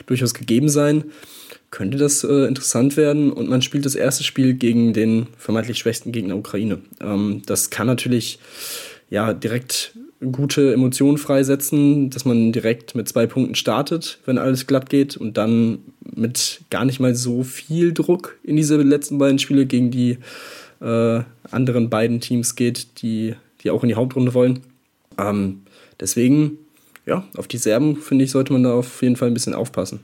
[0.06, 1.04] durchaus gegeben sein.
[1.70, 6.10] Könnte das äh, interessant werden und man spielt das erste Spiel gegen den vermeintlich schwächsten
[6.10, 6.78] Gegner Ukraine.
[7.00, 8.40] Ähm, das kann natürlich
[9.10, 14.88] ja direkt gute Emotionen freisetzen, dass man direkt mit zwei Punkten startet, wenn alles glatt
[14.88, 19.66] geht und dann mit gar nicht mal so viel Druck in diese letzten beiden Spiele
[19.66, 20.18] gegen die
[20.80, 24.60] äh, anderen beiden Teams geht, die, die auch in die Hauptrunde wollen.
[25.18, 25.62] Ähm,
[26.00, 26.58] deswegen,
[27.04, 30.00] ja, auf die Serben, finde ich, sollte man da auf jeden Fall ein bisschen aufpassen.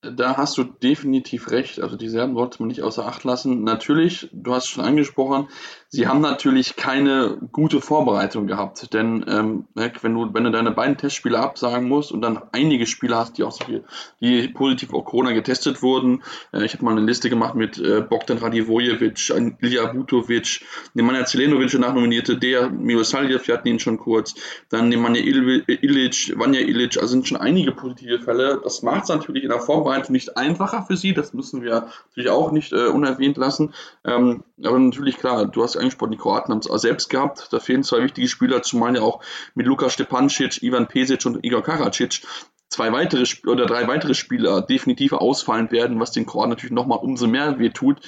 [0.00, 1.80] Da hast du definitiv recht.
[1.80, 3.64] Also die Serben sollte man nicht außer Acht lassen.
[3.64, 5.48] Natürlich, du hast es schon angesprochen,
[5.90, 8.92] sie haben natürlich keine gute Vorbereitung gehabt.
[8.92, 12.86] Denn ähm, ne, wenn, du, wenn du deine beiden Testspiele absagen musst und dann einige
[12.86, 13.84] Spieler hast, die auch so viel,
[14.20, 16.22] die positiv auf Corona getestet wurden.
[16.52, 20.60] Äh, ich habe mal eine Liste gemacht mit äh, Bogdan Radivojevic, Ilja Butovic,
[20.92, 24.34] Nemanja Zelenovic, der nachnominierte, der Milosaljev, wir hatten ihn schon kurz,
[24.68, 28.60] dann Nemanja Ilic, Vanja Ilic, also sind schon einige positive Fälle.
[28.62, 32.30] Das macht es natürlich in der Vorbereitung nicht einfacher für sie, das müssen wir natürlich
[32.30, 33.72] auch nicht äh, unerwähnt lassen.
[34.04, 37.48] Ähm, aber natürlich klar, du hast angesprochen, die Kroaten haben es auch selbst gehabt.
[37.52, 39.22] Da fehlen zwei wichtige Spieler, zumal ja auch
[39.54, 42.22] mit Luka Stepancic, Ivan Pesic und Igor Karacic
[42.68, 47.26] zwei weitere oder drei weitere Spieler definitiv ausfallen werden, was den Kroaten natürlich nochmal umso
[47.26, 48.00] mehr wehtut.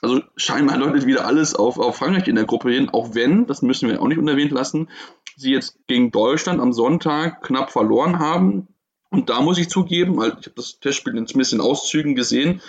[0.00, 3.62] Also scheinbar läutet wieder alles auf, auf Frankreich in der Gruppe hin, auch wenn, das
[3.62, 4.88] müssen wir auch nicht unerwähnt lassen,
[5.36, 8.68] sie jetzt gegen Deutschland am Sonntag knapp verloren haben.
[9.10, 12.60] Und da muss ich zugeben, weil ich habe das Testspiel in zumindest in Auszügen gesehen,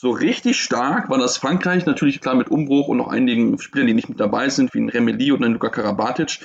[0.00, 3.94] so richtig stark war das Frankreich, natürlich klar mit Umbruch und noch einigen Spielern, die
[3.94, 6.38] nicht mit dabei sind, wie ein Remeli oder ein Luka Karabatic.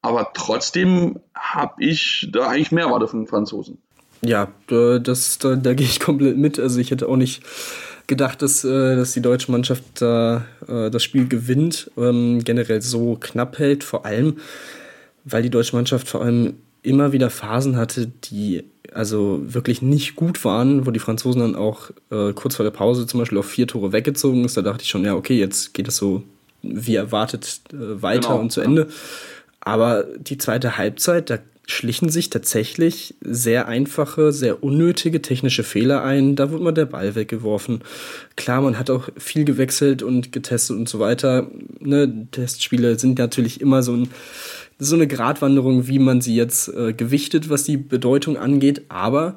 [0.00, 3.78] Aber trotzdem habe ich da eigentlich mehr Warte von den Franzosen.
[4.22, 6.60] Ja, das, da, da gehe ich komplett mit.
[6.60, 7.42] Also ich hätte auch nicht
[8.06, 13.16] gedacht, dass, äh, dass die deutsche Mannschaft da äh, das Spiel gewinnt, ähm, generell so
[13.16, 14.36] knapp hält, vor allem,
[15.24, 20.44] weil die deutsche Mannschaft vor allem immer wieder Phasen hatte, die also wirklich nicht gut
[20.44, 23.66] waren, wo die Franzosen dann auch äh, kurz vor der Pause zum Beispiel auf vier
[23.66, 24.56] Tore weggezogen ist.
[24.56, 26.22] Da dachte ich schon, ja, okay, jetzt geht es so
[26.62, 28.40] wie erwartet äh, weiter genau.
[28.40, 28.88] und zu Ende.
[29.60, 36.34] Aber die zweite Halbzeit, da schlichen sich tatsächlich sehr einfache, sehr unnötige technische Fehler ein.
[36.34, 37.82] Da wird mal der Ball weggeworfen.
[38.36, 41.48] Klar, man hat auch viel gewechselt und getestet und so weiter.
[41.78, 44.08] Ne, Testspiele sind natürlich immer so, ein,
[44.80, 48.82] so eine Gratwanderung, wie man sie jetzt äh, gewichtet, was die Bedeutung angeht.
[48.88, 49.36] Aber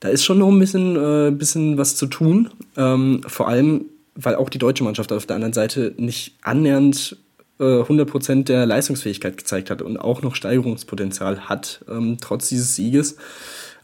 [0.00, 2.48] da ist schon noch ein bisschen, äh, bisschen was zu tun.
[2.76, 7.16] Ähm, vor allem, weil auch die deutsche Mannschaft auf der anderen Seite nicht annähernd
[7.58, 13.16] 100% äh, der Leistungsfähigkeit gezeigt hat und auch noch Steigerungspotenzial hat, ähm, trotz dieses Sieges.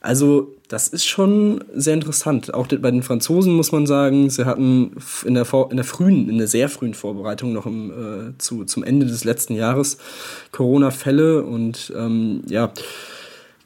[0.05, 2.53] Also, das ist schon sehr interessant.
[2.53, 6.37] Auch bei den Franzosen muss man sagen, sie hatten in der, in der frühen, in
[6.37, 9.97] der sehr frühen Vorbereitung noch im, äh, zu, zum Ende des letzten Jahres
[10.53, 12.71] Corona-Fälle und ähm, ja,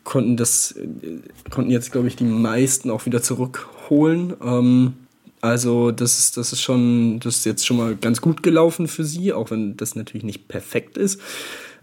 [0.05, 1.19] konnten das, äh,
[1.51, 4.35] konnten jetzt, glaube ich, die meisten auch wieder zurückholen.
[4.41, 4.93] Ähm,
[5.41, 9.03] also das ist, das ist schon, das ist jetzt schon mal ganz gut gelaufen für
[9.03, 11.21] sie, auch wenn das natürlich nicht perfekt ist.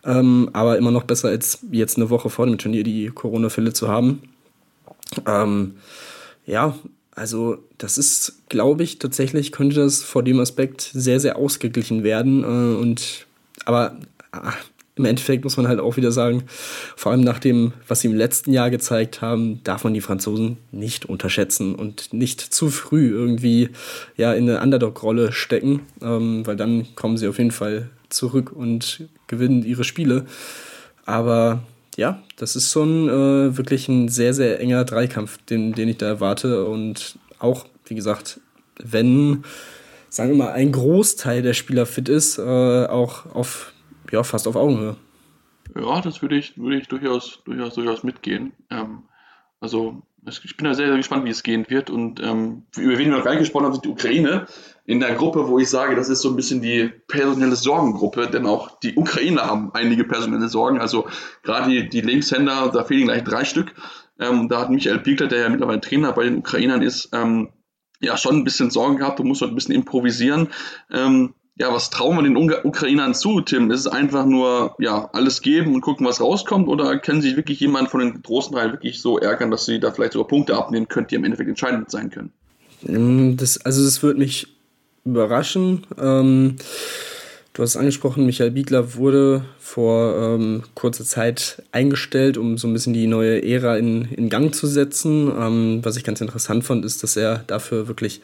[0.06, 3.90] Ähm, aber immer noch besser als jetzt eine Woche vor dem Turnier die Corona-Fälle zu
[3.90, 4.22] haben.
[5.26, 5.76] Ähm,
[6.46, 6.78] ja,
[7.12, 12.44] also das ist, glaube ich, tatsächlich könnte das vor dem Aspekt sehr, sehr ausgeglichen werden.
[12.44, 13.26] Äh, und
[13.66, 13.98] aber
[14.32, 14.58] ach,
[14.96, 16.44] im Endeffekt muss man halt auch wieder sagen,
[16.96, 20.58] vor allem nach dem, was sie im letzten Jahr gezeigt haben, darf man die Franzosen
[20.72, 23.70] nicht unterschätzen und nicht zu früh irgendwie
[24.16, 29.04] ja, in eine Underdog-Rolle stecken, ähm, weil dann kommen sie auf jeden Fall zurück und
[29.28, 30.26] gewinnen ihre Spiele.
[31.06, 31.64] Aber
[31.98, 36.08] ja, das ist schon äh, wirklich ein sehr, sehr enger Dreikampf, den, den ich da
[36.08, 36.66] erwarte.
[36.66, 38.40] Und auch, wie gesagt,
[38.84, 39.44] wenn,
[40.10, 43.74] sagen wir mal, ein Großteil der Spieler fit ist, äh, auch auf
[44.12, 44.96] ja, fast auf Augenhöhe.
[45.76, 48.54] Ja, das würde ich, würde ich durchaus, durchaus, durchaus mitgehen.
[48.70, 49.04] Ähm,
[49.60, 51.90] also ich bin da sehr, sehr gespannt, wie es gehen wird.
[51.90, 54.48] Und ähm, über wen wir noch gar nicht gesprochen haben, sind die Ukraine
[54.86, 58.46] in der Gruppe, wo ich sage, das ist so ein bisschen die personelle Sorgengruppe, denn
[58.46, 60.80] auch die Ukrainer haben einige personelle Sorgen.
[60.80, 61.08] Also
[61.42, 63.74] gerade die, die Linkshänder, da fehlen gleich drei Stück.
[64.20, 67.50] Ähm, da hat Michael Piekler, der ja mittlerweile Trainer bei den Ukrainern ist, ähm,
[68.00, 70.50] ja schon ein bisschen Sorgen gehabt und muss dort ein bisschen improvisieren.
[70.92, 73.72] Ähm, ja, was trauen wir den Ukrainern zu, Tim?
[73.72, 76.68] Ist es einfach nur, ja, alles geben und gucken, was rauskommt?
[76.68, 79.92] Oder können sich wirklich jemand von den großen drei wirklich so ärgern, dass sie da
[79.92, 82.34] vielleicht sogar Punkte abnehmen können, die im Endeffekt entscheidend sein können?
[82.86, 84.55] Ähm, das, also, das würde mich
[85.06, 85.86] überraschen.
[86.02, 86.56] Ähm,
[87.54, 92.74] du hast es angesprochen, Michael Biegler wurde vor ähm, kurzer Zeit eingestellt, um so ein
[92.74, 95.32] bisschen die neue Ära in, in Gang zu setzen.
[95.40, 98.22] Ähm, was ich ganz interessant fand, ist, dass er dafür wirklich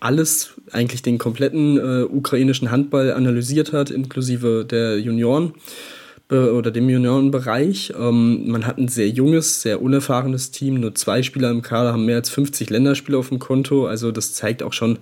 [0.00, 5.54] alles, eigentlich den kompletten äh, ukrainischen Handball analysiert hat, inklusive der Junioren
[6.30, 7.92] oder dem Juniorenbereich.
[7.98, 10.80] Ähm, man hat ein sehr junges, sehr unerfahrenes Team.
[10.80, 13.86] Nur zwei Spieler im Kader haben mehr als 50 Länderspiele auf dem Konto.
[13.86, 14.98] Also das zeigt auch schon,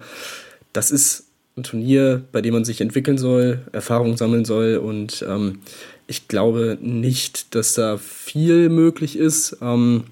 [0.73, 4.77] das ist ein Turnier, bei dem man sich entwickeln soll, Erfahrung sammeln soll.
[4.77, 5.61] Und ähm,
[6.07, 9.59] ich glaube nicht, dass da viel möglich ist.
[9.61, 10.05] Ähm,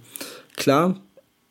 [0.57, 1.01] klar,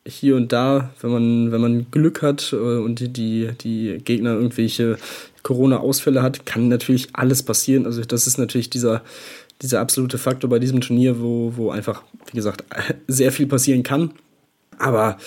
[0.06, 4.34] hier und da, wenn man, wenn man Glück hat äh, und die, die, die Gegner
[4.34, 4.96] irgendwelche
[5.42, 7.86] Corona-Ausfälle hat, kann natürlich alles passieren.
[7.86, 9.02] Also das ist natürlich dieser,
[9.62, 12.64] dieser absolute Faktor bei diesem Turnier, wo, wo einfach, wie gesagt,
[13.08, 14.12] sehr viel passieren kann.
[14.78, 15.18] Aber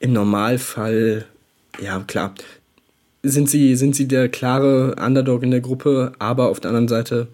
[0.00, 1.26] im Normalfall,
[1.80, 2.34] ja klar,
[3.22, 7.28] sind sie, sind sie der klare Underdog in der Gruppe, aber auf der anderen Seite,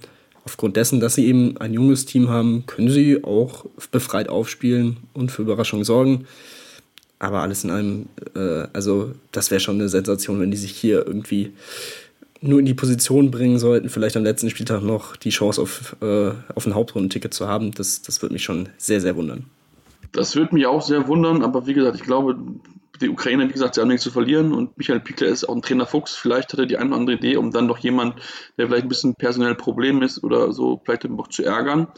[0.44, 5.30] aufgrund dessen, dass sie eben ein junges Team haben, können sie auch befreit aufspielen und
[5.30, 6.26] für Überraschungen sorgen.
[7.18, 11.06] Aber alles in allem, äh, also das wäre schon eine Sensation, wenn die sich hier
[11.06, 11.52] irgendwie
[12.40, 16.32] nur in die Position bringen sollten, vielleicht am letzten Spieltag noch die Chance auf, äh,
[16.54, 17.72] auf ein Hauptrundenticket zu haben.
[17.72, 19.44] Das, das würde mich schon sehr, sehr wundern.
[20.12, 22.36] Das würde mich auch sehr wundern, aber wie gesagt, ich glaube,
[23.00, 25.62] die Ukraine, wie gesagt, sie haben nichts zu verlieren und Michael Pickler ist auch ein
[25.62, 26.14] Trainer Fuchs.
[26.14, 28.16] Vielleicht hat er die eine oder andere Idee, um dann noch jemand,
[28.56, 31.88] der vielleicht ein bisschen personell Problem ist oder so, vielleicht noch zu ärgern.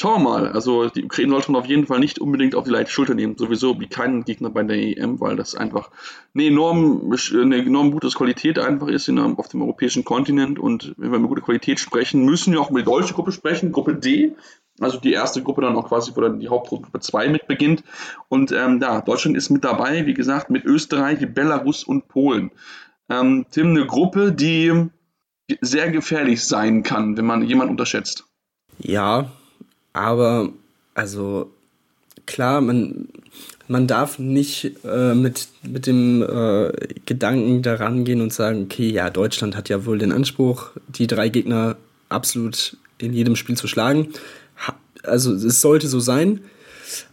[0.00, 0.48] Schauen wir mal.
[0.48, 3.36] Also die Ukraine sollte man auf jeden Fall nicht unbedingt auf die leichte Schulter nehmen.
[3.36, 5.90] Sowieso wie keinen Gegner bei der EM, weil das einfach
[6.32, 10.58] eine enorm, eine enorm gute Qualität einfach ist auf dem europäischen Kontinent.
[10.58, 13.72] Und wenn wir über gute Qualität sprechen, müssen wir auch über die deutsche Gruppe sprechen,
[13.72, 14.32] Gruppe D.
[14.80, 17.84] Also die erste Gruppe dann auch quasi, wo dann die Hauptgruppe 2 mit beginnt.
[18.28, 22.50] Und ähm, ja, Deutschland ist mit dabei, wie gesagt, mit Österreich, Belarus und Polen.
[23.08, 24.88] Ähm, Tim, eine Gruppe, die
[25.60, 28.24] sehr gefährlich sein kann, wenn man jemanden unterschätzt.
[28.78, 29.30] Ja,
[29.92, 30.50] aber
[30.94, 31.50] also
[32.26, 33.08] klar, man,
[33.68, 36.72] man darf nicht äh, mit, mit dem äh,
[37.04, 41.28] Gedanken daran gehen und sagen, okay, ja, Deutschland hat ja wohl den Anspruch, die drei
[41.28, 41.76] Gegner
[42.08, 44.08] absolut in jedem Spiel zu schlagen.
[45.02, 46.40] Also es sollte so sein.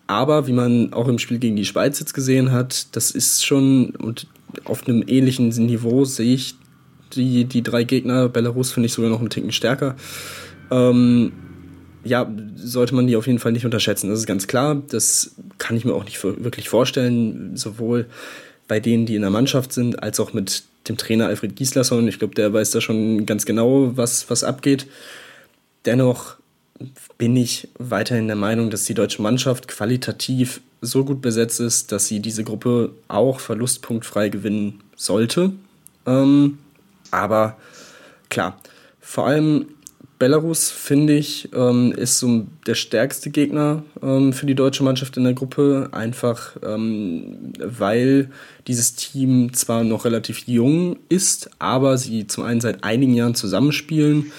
[0.07, 3.91] Aber wie man auch im Spiel gegen die Schweiz jetzt gesehen hat, das ist schon
[3.91, 4.27] und
[4.63, 6.55] auf einem ähnlichen Niveau sehe ich
[7.13, 8.29] die, die drei Gegner.
[8.29, 9.95] Belarus finde ich sogar noch einen Ticken stärker.
[10.71, 11.33] Ähm,
[12.03, 14.09] ja, sollte man die auf jeden Fall nicht unterschätzen.
[14.09, 14.81] Das ist ganz klar.
[14.89, 18.07] Das kann ich mir auch nicht wirklich vorstellen, sowohl
[18.67, 22.07] bei denen, die in der Mannschaft sind, als auch mit dem Trainer Alfred Gislason.
[22.07, 24.87] Ich glaube, der weiß da schon ganz genau, was, was abgeht.
[25.85, 26.37] Dennoch
[27.17, 32.07] bin ich weiterhin der Meinung, dass die deutsche Mannschaft qualitativ so gut besetzt ist, dass
[32.07, 35.53] sie diese Gruppe auch verlustpunktfrei gewinnen sollte.
[36.05, 36.59] Ähm,
[37.11, 37.57] aber
[38.29, 38.59] klar,
[38.99, 39.65] vor allem
[40.19, 45.23] Belarus, finde ich, ähm, ist so der stärkste Gegner ähm, für die deutsche Mannschaft in
[45.23, 48.31] der Gruppe, einfach ähm, weil
[48.65, 54.31] dieses Team zwar noch relativ jung ist, aber sie zum einen seit einigen Jahren zusammenspielen,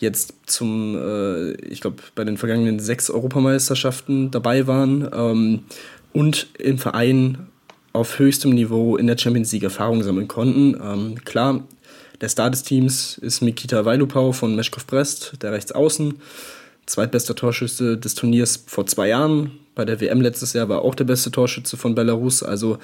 [0.00, 5.60] jetzt zum, äh, ich glaube, bei den vergangenen sechs Europameisterschaften dabei waren ähm,
[6.12, 7.46] und im Verein
[7.92, 10.80] auf höchstem Niveau in der Champions League Erfahrung sammeln konnten.
[10.82, 11.64] Ähm, klar,
[12.20, 16.14] der Star des Teams ist Mikita Weilupau von Meshkov Brest, der Rechtsaußen.
[16.86, 19.52] Zweitbester Torschütze des Turniers vor zwei Jahren.
[19.74, 22.42] Bei der WM letztes Jahr war auch der beste Torschütze von Belarus.
[22.42, 22.78] Also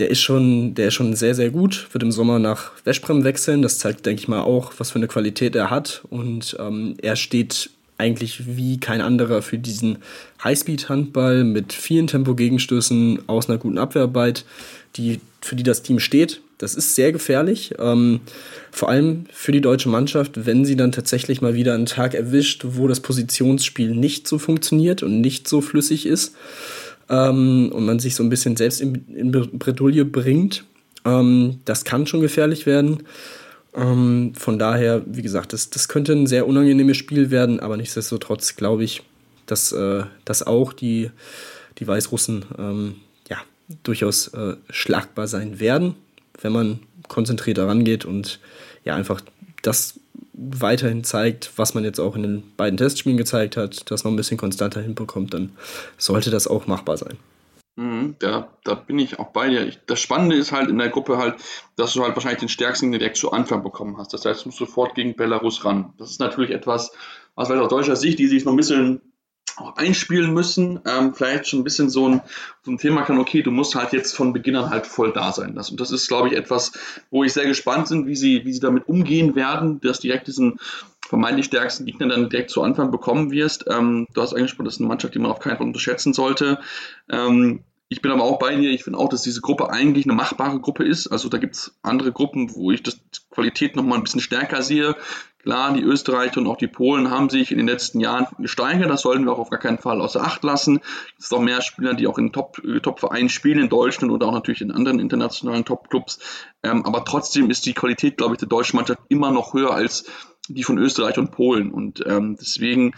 [0.00, 1.86] der ist schon, der ist schon sehr, sehr gut.
[1.92, 3.62] Wird im Sommer nach Veszprem wechseln.
[3.62, 6.02] Das zeigt, denke ich mal, auch, was für eine Qualität er hat.
[6.08, 9.98] Und ähm, er steht eigentlich wie kein anderer für diesen
[10.42, 14.46] Highspeed-Handball mit vielen Tempo-Gegenstößen aus einer guten Abwehrarbeit,
[14.96, 16.40] die, für die das Team steht.
[16.56, 18.20] Das ist sehr gefährlich, ähm,
[18.70, 22.64] vor allem für die deutsche Mannschaft, wenn sie dann tatsächlich mal wieder einen Tag erwischt,
[22.66, 26.34] wo das Positionsspiel nicht so funktioniert und nicht so flüssig ist
[27.10, 30.64] ähm, und man sich so ein bisschen selbst in, in Bredouille bringt.
[31.04, 33.02] Ähm, das kann schon gefährlich werden.
[33.74, 38.56] Ähm, von daher, wie gesagt, das, das könnte ein sehr unangenehmes Spiel werden, aber nichtsdestotrotz
[38.56, 39.02] glaube ich,
[39.46, 41.10] dass, äh, dass auch die,
[41.78, 42.94] die Weißrussen ähm,
[43.28, 43.38] ja,
[43.82, 45.96] durchaus äh, schlagbar sein werden
[46.42, 48.40] wenn man konzentrierter rangeht und
[48.84, 49.20] ja einfach
[49.62, 49.98] das
[50.40, 54.16] weiterhin zeigt, was man jetzt auch in den beiden Testspielen gezeigt hat, das noch ein
[54.16, 55.52] bisschen konstanter hinbekommt, dann
[55.98, 57.18] sollte das auch machbar sein.
[57.76, 59.66] Mhm, da, da bin ich auch bei dir.
[59.66, 61.36] Ich, das Spannende ist halt in der Gruppe halt,
[61.76, 64.12] dass du halt wahrscheinlich den stärksten direkt zu Anfang bekommen hast.
[64.12, 65.92] Das heißt, du musst sofort gegen Belarus ran.
[65.98, 66.92] Das ist natürlich etwas,
[67.34, 69.00] was vielleicht aus deutscher Sicht, die sich noch ein bisschen
[69.60, 72.22] auch einspielen müssen, ähm, vielleicht schon ein bisschen so ein,
[72.62, 75.32] so ein Thema kann, okay, du musst halt jetzt von Beginn an halt voll da
[75.32, 75.54] sein.
[75.54, 76.72] Das, und das ist, glaube ich, etwas,
[77.10, 80.58] wo ich sehr gespannt bin, wie sie, wie sie damit umgehen werden, dass direkt diesen
[81.08, 83.64] vermeintlich stärksten Gegner dann direkt zu Anfang bekommen wirst.
[83.68, 86.60] Ähm, du hast angesprochen, das ist eine Mannschaft, die man auf keinen Fall unterschätzen sollte.
[87.10, 88.70] Ähm, ich bin aber auch bei dir.
[88.70, 91.08] Ich finde auch, dass diese Gruppe eigentlich eine machbare Gruppe ist.
[91.08, 93.00] Also da gibt es andere Gruppen, wo ich das
[93.30, 94.94] Qualität nochmal ein bisschen stärker sehe.
[95.42, 98.88] Klar, die Österreicher und auch die Polen haben sich in den letzten Jahren gesteigert.
[98.88, 100.80] Das sollten wir auch auf gar keinen Fall außer Acht lassen.
[101.18, 102.30] Es sind auch mehr Spieler, die auch in äh,
[102.80, 106.20] Top-Vereinen Top spielen, in Deutschland oder auch natürlich in anderen internationalen Top-Clubs.
[106.62, 110.04] Ähm, aber trotzdem ist die Qualität, glaube ich, der deutschen Mannschaft immer noch höher als
[110.46, 111.72] die von Österreich und Polen.
[111.72, 112.92] Und ähm, deswegen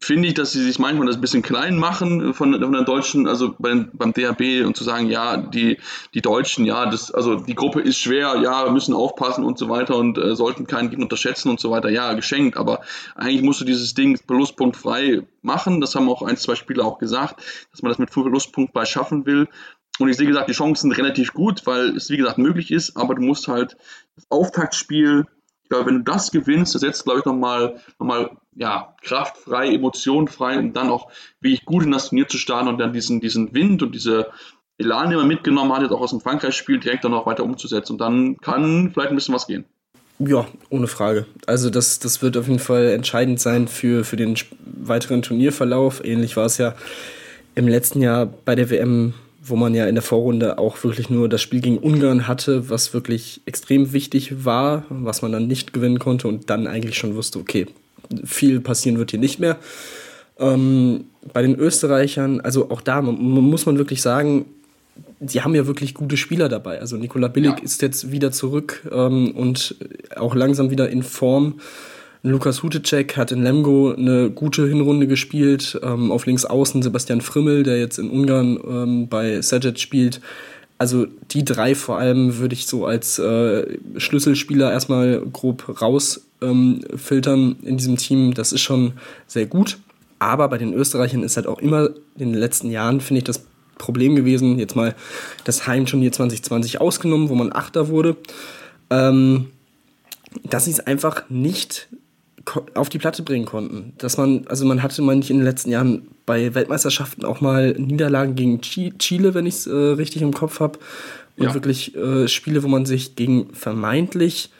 [0.00, 3.28] finde ich, dass sie sich manchmal das ein bisschen klein machen von, von der deutschen,
[3.28, 5.78] also beim, beim DHB und zu sagen, ja, die,
[6.12, 9.96] die Deutschen, ja, das, also die Gruppe ist schwer, ja, müssen aufpassen und so weiter
[9.96, 12.80] und äh, sollten keinen Gegner unterschätzen und so weiter, ja, geschenkt, aber
[13.14, 17.40] eigentlich musst du dieses Ding verlustpunktfrei machen, das haben auch ein, zwei Spieler auch gesagt,
[17.70, 19.48] dass man das mit Verlustpunkt bei schaffen will.
[19.98, 22.96] Und ich sehe gesagt, die Chancen sind relativ gut, weil es wie gesagt möglich ist,
[22.96, 23.78] aber du musst halt
[24.16, 25.26] das Auftaktspiel
[25.66, 29.74] ich glaube, wenn du das gewinnst, das setzt, glaube ich, nochmal noch mal, ja, kraftfrei,
[29.74, 33.54] emotionenfrei und dann auch wirklich gut in das Turnier zu starten und dann diesen, diesen
[33.54, 34.30] Wind und diese
[34.78, 37.92] Elan, den man mitgenommen hat, jetzt auch aus dem Frankreich-Spiel, direkt dann auch weiter umzusetzen.
[37.92, 39.64] Und dann kann vielleicht ein bisschen was gehen.
[40.18, 41.26] Ja, ohne Frage.
[41.46, 46.02] Also das, das wird auf jeden Fall entscheidend sein für, für den weiteren Turnierverlauf.
[46.04, 46.74] Ähnlich war es ja
[47.54, 49.14] im letzten Jahr bei der WM
[49.48, 52.92] wo man ja in der Vorrunde auch wirklich nur das Spiel gegen Ungarn hatte, was
[52.92, 57.38] wirklich extrem wichtig war, was man dann nicht gewinnen konnte und dann eigentlich schon wusste,
[57.38, 57.66] okay,
[58.24, 59.58] viel passieren wird hier nicht mehr.
[60.38, 64.46] Ähm, bei den Österreichern, also auch da man, muss man wirklich sagen,
[65.20, 66.80] die haben ja wirklich gute Spieler dabei.
[66.80, 67.64] Also Nikola Billig ja.
[67.64, 69.76] ist jetzt wieder zurück ähm, und
[70.16, 71.60] auch langsam wieder in Form.
[72.22, 75.78] Lukas Hutecek hat in Lemgo eine gute Hinrunde gespielt.
[75.82, 80.20] Ähm, auf links außen Sebastian Frimmel, der jetzt in Ungarn ähm, bei Sajet spielt.
[80.78, 87.56] Also die drei vor allem würde ich so als äh, Schlüsselspieler erstmal grob rausfiltern ähm,
[87.62, 88.34] in diesem Team.
[88.34, 88.94] Das ist schon
[89.26, 89.78] sehr gut.
[90.18, 93.44] Aber bei den Österreichern ist halt auch immer in den letzten Jahren, finde ich, das
[93.78, 94.94] Problem gewesen, jetzt mal
[95.44, 98.16] das Heimturnier 2020 ausgenommen, wo man Achter wurde,
[98.90, 99.48] ähm,
[100.44, 101.88] dass sie es einfach nicht
[102.74, 103.92] auf die Platte bringen konnten.
[103.98, 107.72] Dass man, also man hatte man nicht in den letzten Jahren bei Weltmeisterschaften auch mal
[107.72, 110.78] Niederlagen gegen Chile, wenn ich es äh, richtig im Kopf habe.
[111.36, 111.54] Und ja.
[111.54, 114.50] wirklich äh, Spiele, wo man sich gegen vermeintlich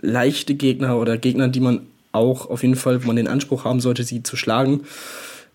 [0.00, 1.80] leichte Gegner oder Gegner, die man
[2.12, 4.82] auch auf jeden Fall, wo man den Anspruch haben sollte, sie zu schlagen,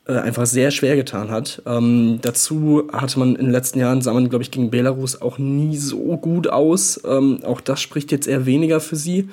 [0.08, 1.62] äh, einfach sehr schwer getan hat.
[1.66, 5.38] Ähm, dazu hatte man in den letzten Jahren, sah man, glaube ich, gegen Belarus auch
[5.38, 7.02] nie so gut aus.
[7.06, 9.30] Ähm, auch das spricht jetzt eher weniger für sie.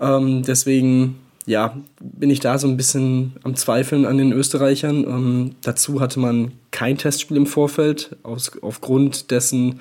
[0.00, 1.16] Ähm, deswegen,
[1.46, 5.04] ja, bin ich da so ein bisschen am Zweifeln an den Österreichern.
[5.04, 9.80] Ähm, dazu hatte man kein Testspiel im Vorfeld, aus, aufgrund dessen,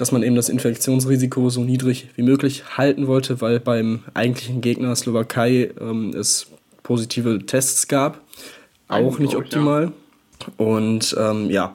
[0.00, 4.96] dass man eben das Infektionsrisiko so niedrig wie möglich halten wollte, weil beim eigentlichen Gegner
[4.96, 6.46] Slowakei ähm, es
[6.82, 8.22] positive Tests gab.
[8.88, 9.92] Auch nicht optimal.
[10.40, 10.52] Ja.
[10.56, 11.74] Und ähm, ja,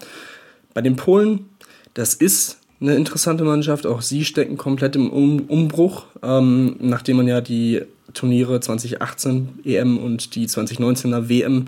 [0.73, 1.51] bei den Polen,
[1.93, 3.85] das ist eine interessante Mannschaft.
[3.85, 7.83] Auch sie stecken komplett im um Umbruch, ähm, nachdem man ja die
[8.15, 11.65] Turniere 2018 EM und die 2019er WM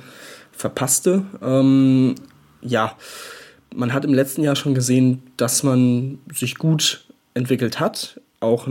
[0.51, 1.22] verpasste.
[1.43, 2.16] Ähm,
[2.64, 2.95] ja,
[3.74, 8.68] man hat im letzten Jahr schon gesehen, dass man sich gut entwickelt hat, auch,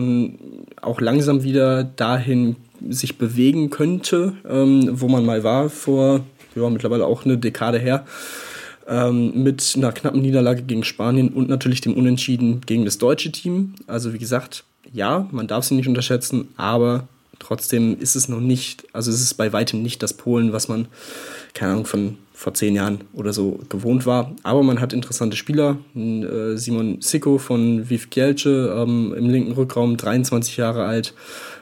[0.82, 2.56] auch langsam wieder dahin
[2.88, 6.24] sich bewegen könnte, ähm, wo man mal war vor
[6.56, 8.04] ja, mittlerweile auch eine Dekade her,
[8.88, 13.74] ähm, mit einer knappen Niederlage gegen Spanien und natürlich dem Unentschieden gegen das deutsche Team.
[13.86, 18.86] Also wie gesagt, ja, man darf sie nicht unterschätzen, aber trotzdem ist es noch nicht,
[18.92, 20.88] also es ist bei weitem nicht das Polen, was man,
[21.54, 24.36] keine Ahnung, von vor zehn Jahren oder so gewohnt war.
[24.42, 25.78] Aber man hat interessante Spieler.
[25.96, 31.14] Äh, Simon Sicko von Viv Kielce ähm, im linken Rückraum, 23 Jahre alt.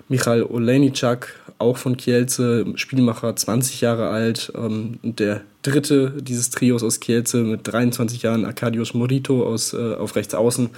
[0.09, 4.53] Michal Olejniczak, auch von Kielce, Spielmacher, 20 Jahre alt.
[4.57, 10.16] Ähm, der dritte dieses Trios aus Kielce mit 23 Jahren, Arkadiusz Morito aus, äh, auf
[10.16, 10.70] rechts außen.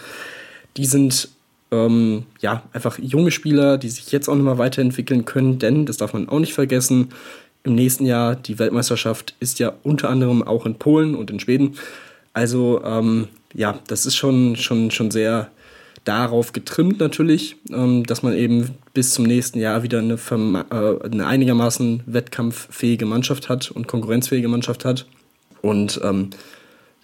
[0.77, 1.31] Die sind
[1.71, 6.13] ähm, ja einfach junge Spieler, die sich jetzt auch nochmal weiterentwickeln können, denn, das darf
[6.13, 7.09] man auch nicht vergessen,
[7.67, 11.77] im nächsten Jahr die Weltmeisterschaft ist ja unter anderem auch in Polen und in Schweden.
[12.33, 15.51] Also ähm, ja, das ist schon, schon, schon sehr
[16.05, 21.27] darauf getrimmt natürlich, ähm, dass man eben bis zum nächsten Jahr wieder eine, äh, eine,
[21.27, 25.07] einigermaßen wettkampffähige Mannschaft hat und konkurrenzfähige Mannschaft hat.
[25.63, 26.31] Und ähm,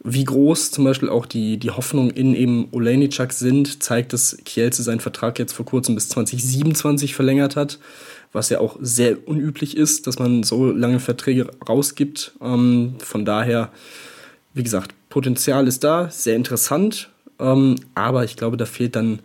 [0.04, 4.82] wie groß zum Beispiel auch die, die Hoffnung in eben Olejniczak sind, zeigt, dass Kielce
[4.82, 7.78] seinen Vertrag jetzt vor kurzem bis 2027 verlängert hat,
[8.32, 12.32] was ja auch sehr unüblich ist, dass man so lange Verträge rausgibt.
[12.40, 13.70] Ähm, von daher,
[14.54, 19.20] wie gesagt, Potenzial ist da, sehr interessant, ähm, aber ich glaube, da fehlt dann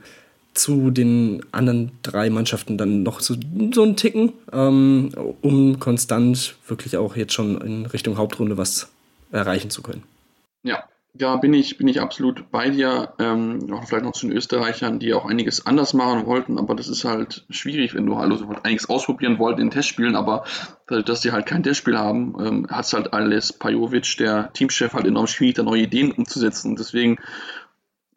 [0.53, 3.35] zu den anderen drei Mannschaften dann noch so,
[3.73, 8.89] so ein Ticken, ähm, um konstant wirklich auch jetzt schon in Richtung Hauptrunde was
[9.31, 10.03] erreichen zu können.
[10.63, 10.83] Ja,
[11.20, 13.13] ja, bin ich, bin ich absolut bei dir.
[13.20, 16.88] Ähm, auch vielleicht noch zu den Österreichern, die auch einiges anders machen wollten, aber das
[16.88, 20.45] ist halt schwierig, wenn du halt also einiges ausprobieren wollt in Testspielen, aber
[20.88, 25.05] dass die halt kein Testspiel haben, ähm, hat es halt alles Pajovic, der Teamchef, halt
[25.05, 26.76] enorm schwierig, da neue Ideen umzusetzen.
[26.76, 27.18] Deswegen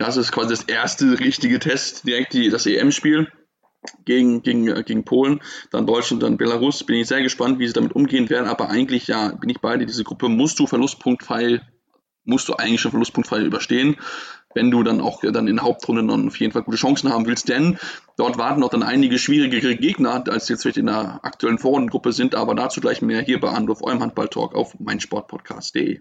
[0.00, 3.30] das ist quasi das erste richtige Test, direkt die, das EM-Spiel
[4.06, 5.40] gegen, gegen, äh, gegen Polen,
[5.70, 6.84] dann Deutschland, dann Belarus.
[6.84, 9.76] Bin ich sehr gespannt, wie sie damit umgehen werden, aber eigentlich, ja, bin ich bei
[9.76, 11.60] dir, diese Gruppe musst du verlustpunktfrei,
[12.24, 13.96] musst du eigentlich schon verlustpunktfrei überstehen,
[14.54, 17.26] wenn du dann auch dann in der Hauptrunde dann auf jeden Fall gute Chancen haben
[17.26, 17.78] willst, denn
[18.16, 22.34] dort warten auch dann einige schwierigere Gegner, als jetzt vielleicht in der aktuellen Vorrundengruppe sind,
[22.34, 26.00] aber dazu gleich mehr hier bei Anruf, eurem Handball-Talk auf meinsportpodcast.de.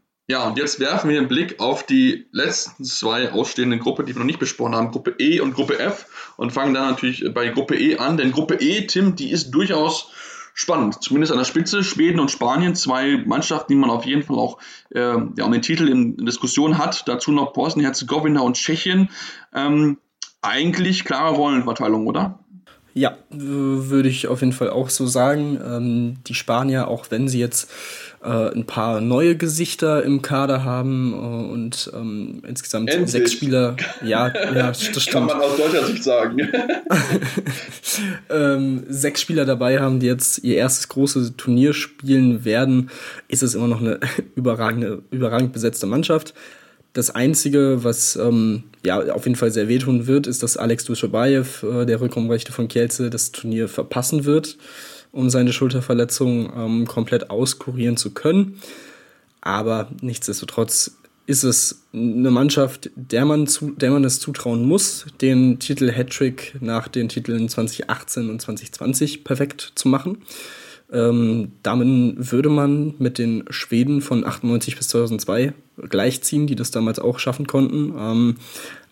[0.31, 4.19] ja, und jetzt werfen wir einen Blick auf die letzten zwei ausstehenden Gruppen, die wir
[4.19, 6.05] noch nicht besprochen haben, Gruppe E und Gruppe F,
[6.37, 10.09] und fangen dann natürlich bei Gruppe E an, denn Gruppe E, Tim, die ist durchaus
[10.53, 11.83] spannend, zumindest an der Spitze.
[11.83, 14.57] Schweden und Spanien, zwei Mannschaften, die man auf jeden Fall auch
[14.91, 17.09] äh, ja, um den Titel in, in Diskussion hat.
[17.09, 19.09] Dazu noch Bosnien-Herzegowina und Tschechien.
[19.53, 19.97] Ähm,
[20.41, 22.39] eigentlich klare Rollenverteilung, oder?
[22.93, 25.59] Ja, würde ich auf jeden Fall auch so sagen.
[25.61, 27.69] Ähm, die Spanier, auch wenn sie jetzt
[28.29, 33.11] ein paar neue Gesichter im Kader haben äh, und ähm, insgesamt Endlich.
[33.11, 33.75] sechs Spieler.
[34.03, 35.09] Ja, ja, das stimmt.
[35.09, 36.37] Kann man aus deutscher Sicht sagen.
[38.29, 42.91] ähm, sechs Spieler dabei haben, die jetzt ihr erstes großes Turnier spielen werden,
[43.27, 43.99] ist es immer noch eine
[44.35, 46.35] überragende, überragend besetzte Mannschaft.
[46.93, 51.63] Das Einzige, was ähm, ja auf jeden Fall sehr wehtun wird, ist, dass Alex Duschabayev,
[51.63, 54.57] äh, der Rückraumrechte von Kielce, das Turnier verpassen wird
[55.11, 58.61] um seine Schulterverletzung ähm, komplett auskurieren zu können.
[59.41, 60.97] Aber nichtsdestotrotz
[61.27, 66.55] ist es eine Mannschaft, der man, zu, der man es zutrauen muss, den Titel Hattrick
[66.59, 70.17] nach den Titeln 2018 und 2020 perfekt zu machen.
[70.91, 75.53] Ähm, damit würde man mit den Schweden von 98 bis 2002
[75.89, 77.93] gleichziehen, die das damals auch schaffen konnten.
[77.97, 78.35] Ähm,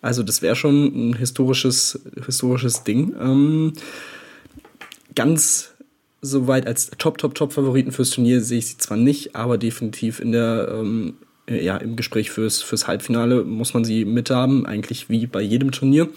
[0.00, 3.14] also das wäre schon ein historisches, historisches Ding.
[3.20, 3.72] Ähm,
[5.14, 5.74] ganz
[6.22, 10.20] so weit als Top, Top, Top-Favoriten fürs Turnier sehe ich sie zwar nicht, aber definitiv
[10.20, 11.14] in der, ähm,
[11.48, 16.08] ja, im Gespräch fürs, fürs Halbfinale muss man sie mithaben, eigentlich wie bei jedem Turnier.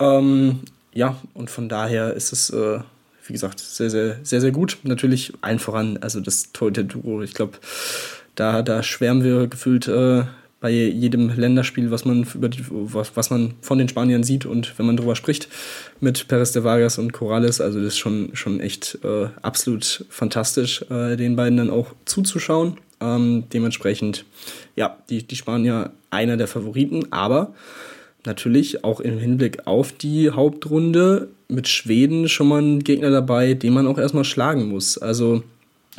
[0.00, 0.60] Ähm,
[0.92, 2.80] ja, und von daher ist es, äh,
[3.26, 4.78] wie gesagt, sehr, sehr, sehr, sehr gut.
[4.82, 7.58] Natürlich allen voran, also das Torhüter-Duo, ich glaube,
[8.34, 10.24] da, da schwärmen wir gefühlt äh,
[10.60, 14.76] bei jedem Länderspiel, was man, über die, was, was man von den Spaniern sieht und
[14.78, 15.48] wenn man drüber spricht
[16.00, 20.84] mit Perez de Vargas und Corrales, also das ist schon, schon echt äh, absolut fantastisch,
[20.90, 22.78] äh, den beiden dann auch zuzuschauen.
[23.00, 24.24] Ähm, dementsprechend,
[24.74, 27.54] ja, die, die Spanier einer der Favoriten, aber
[28.24, 33.72] natürlich auch im Hinblick auf die Hauptrunde mit Schweden schon mal ein Gegner dabei, den
[33.72, 34.98] man auch erstmal schlagen muss.
[34.98, 35.44] Also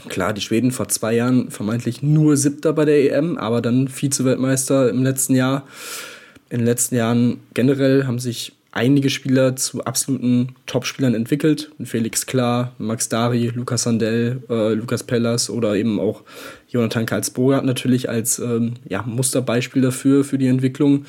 [0.07, 4.89] Klar, die Schweden vor zwei Jahren vermeintlich nur Siebter bei der EM, aber dann Vize-Weltmeister
[4.89, 5.67] im letzten Jahr.
[6.49, 11.71] In den letzten Jahren generell haben sich einige Spieler zu absoluten Topspielern entwickelt.
[11.83, 16.23] Felix Klar, Max Dari, Lukas Sandell, äh, Lukas Pellas oder eben auch
[16.67, 21.05] Jonathan Karlsburger natürlich als ähm, ja, Musterbeispiel dafür, für die Entwicklung.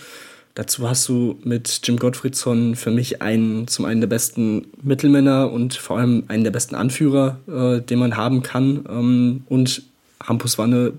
[0.54, 5.74] Dazu hast du mit Jim Gottfriedson für mich einen, zum einen der besten Mittelmänner und
[5.74, 8.84] vor allem einen der besten Anführer, äh, den man haben kann.
[8.88, 9.82] Ähm, und
[10.22, 10.94] Hampus Wanne,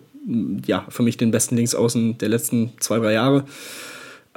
[0.65, 3.43] ja, für mich den besten Linksaußen der letzten zwei, drei Jahre.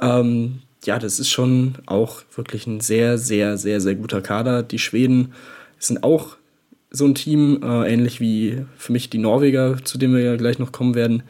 [0.01, 4.63] Ähm, ja, das ist schon auch wirklich ein sehr, sehr, sehr, sehr guter Kader.
[4.63, 5.33] Die Schweden
[5.79, 6.35] sind auch
[6.91, 10.59] so ein Team, äh, ähnlich wie für mich die Norweger, zu denen wir ja gleich
[10.59, 11.23] noch kommen werden.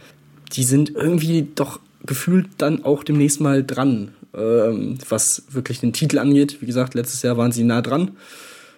[0.54, 6.20] Die sind irgendwie doch gefühlt dann auch demnächst mal dran, ähm, was wirklich den Titel
[6.20, 6.62] angeht.
[6.62, 8.12] Wie gesagt, letztes Jahr waren sie nah dran,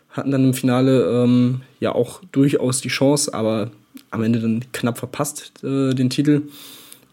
[0.09, 3.71] hatten dann im Finale ähm, ja auch durchaus die Chance, aber
[4.11, 6.43] am Ende dann knapp verpasst äh, den Titel.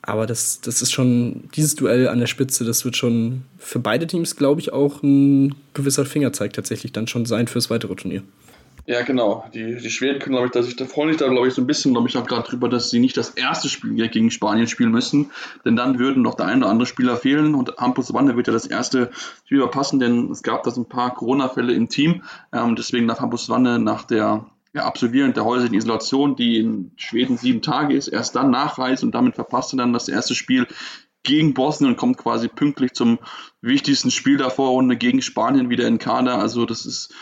[0.03, 4.07] Aber das, das ist schon, dieses Duell an der Spitze, das wird schon für beide
[4.07, 8.23] Teams, glaube ich, auch ein gewisser Fingerzeig tatsächlich dann schon sein fürs weitere Turnier.
[8.87, 9.45] Ja, genau.
[9.55, 11.63] Die, die Schweden können, glaube ich, dass ich, da freue mich da, glaube ich, so
[11.63, 14.67] ein bisschen, glaube ich, auch gerade drüber, dass sie nicht das erste Spiel gegen Spanien
[14.67, 15.31] spielen müssen,
[15.65, 18.53] denn dann würden noch der ein oder andere Spieler fehlen und Hampus Wanne wird ja
[18.53, 19.11] das erste
[19.47, 22.25] Spiel verpassen, denn es gab da so ein paar Corona-Fälle im Team.
[22.53, 27.39] Ähm, deswegen darf Hampus Wanne nach der ja, Absolvieren der häuslichen Isolation, die in Schweden
[27.39, 30.67] sieben Tage ist, erst dann nachreisen und damit verpasst er dann das erste Spiel
[31.23, 33.19] gegen Bosnien und kommt quasi pünktlich zum
[33.63, 36.39] wichtigsten Spiel der Vorrunde gegen Spanien wieder in Kader.
[36.39, 37.15] Also das ist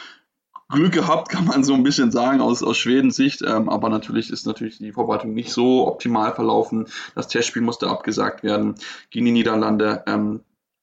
[0.73, 3.43] Glück gehabt, kann man so ein bisschen sagen, aus, aus Schwedens Sicht.
[3.43, 6.89] Ähm, aber natürlich ist natürlich die Vorbereitung nicht so optimal verlaufen.
[7.15, 8.75] Das Testspiel musste abgesagt werden
[9.11, 10.03] gegen die Niederlande.
[10.07, 10.41] Ähm,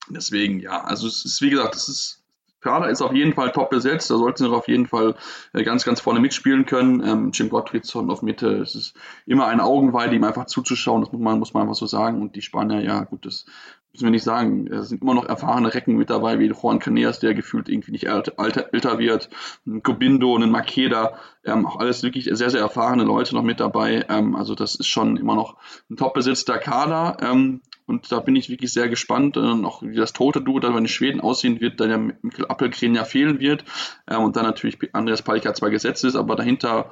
[0.08, 2.20] deswegen, ja, also es ist, wie gesagt, es ist
[2.60, 5.14] Kader ist auf jeden Fall top besetzt, da sollten sie auf jeden Fall
[5.54, 7.02] äh, ganz, ganz vorne mitspielen können.
[7.02, 8.94] Ähm, Jim Gottfriedson auf Mitte, es ist
[9.26, 12.20] immer eine Augenweide, ihm einfach zuzuschauen, das muss man, muss man einfach so sagen.
[12.20, 13.46] Und die Spanier, ja gut, das
[13.92, 14.66] müssen wir nicht sagen.
[14.68, 18.06] Es sind immer noch erfahrene Recken mit dabei, wie Juan Caneas, der gefühlt irgendwie nicht
[18.06, 18.34] älter,
[18.72, 19.30] älter wird,
[19.66, 24.04] ein Gobindo, ein Makeda, ähm, auch alles wirklich sehr, sehr erfahrene Leute noch mit dabei.
[24.08, 25.56] Ähm, also das ist schon immer noch
[25.90, 27.16] ein top besetzter Kader.
[27.20, 30.72] Ähm, und da bin ich wirklich sehr gespannt, äh, noch wie das tote Duo dann
[30.72, 33.64] bei den Schweden aussehen wird, da der Mikkel Appelgren ja fehlen wird.
[34.08, 36.90] Ähm, und dann natürlich Andreas Palika zwar gesetzt ist, aber dahinter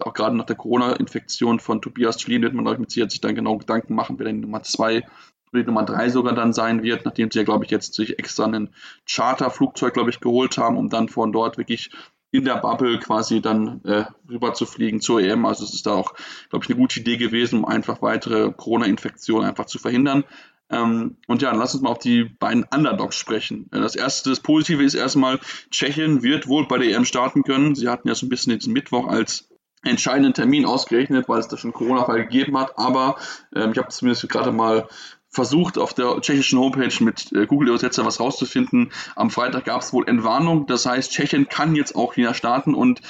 [0.00, 3.34] auch gerade nach der Corona-Infektion von Tobias Schlien wird man, glaube ich, mit sich dann
[3.34, 5.04] genau Gedanken machen, wer denn Nummer zwei
[5.52, 8.44] die Nummer 3 sogar dann sein wird, nachdem sie ja, glaube ich, jetzt sich extra
[8.44, 8.70] ein
[9.08, 11.90] Charterflugzeug, glaube ich, geholt haben, um dann von dort wirklich
[12.32, 15.44] in der Bubble quasi dann äh, rüber zu fliegen zur EM.
[15.44, 16.14] Also es ist da auch,
[16.48, 20.24] glaube ich, eine gute Idee gewesen, um einfach weitere Corona-Infektionen einfach zu verhindern.
[20.70, 23.68] Ähm, und ja, dann lass uns mal auf die beiden Underdogs sprechen.
[23.72, 25.40] Äh, das erste, das Positive ist erstmal,
[25.70, 27.74] Tschechien wird wohl bei der EM starten können.
[27.74, 29.48] Sie hatten ja so ein bisschen diesen Mittwoch als
[29.82, 32.78] entscheidenden Termin ausgerechnet, weil es da schon Corona-Fall gegeben hat.
[32.78, 33.16] Aber
[33.54, 34.88] ähm, ich habe zumindest gerade mal
[35.30, 38.92] versucht, auf der tschechischen Homepage mit äh, Google-Übersetzer was rauszufinden.
[39.16, 40.66] Am Freitag gab es wohl Entwarnung.
[40.66, 43.00] Das heißt, Tschechien kann jetzt auch wieder starten und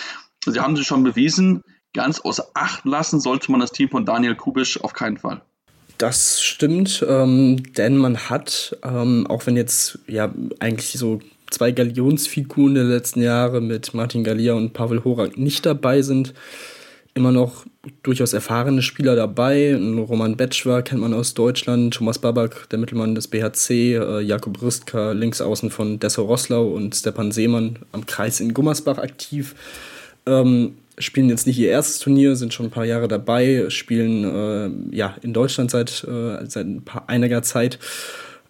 [0.44, 1.62] sie haben sich schon bewiesen,
[1.94, 5.40] ganz außer Acht lassen sollte man das Team von Daniel Kubisch auf keinen Fall.
[5.98, 12.74] Das stimmt, ähm, denn man hat, ähm, auch wenn jetzt ja eigentlich so zwei Galionsfiguren
[12.74, 16.32] der letzten Jahre mit Martin Gallia und Pavel Horak nicht dabei sind,
[17.14, 17.66] immer noch
[18.02, 19.74] durchaus erfahrene Spieler dabei.
[19.74, 25.12] Roman Betschwer kennt man aus Deutschland, Thomas Babak, der Mittelmann des BHC, äh, Jakob Ristka,
[25.12, 29.54] links außen von Dessau Rosslau und Stepan Seemann am Kreis in Gummersbach aktiv.
[30.26, 34.24] Ähm, spielen jetzt nicht ihr erstes Turnier, sind schon ein paar Jahre dabei, spielen
[34.92, 37.78] äh, ja in Deutschland seit, äh, seit ein paar, einiger Zeit.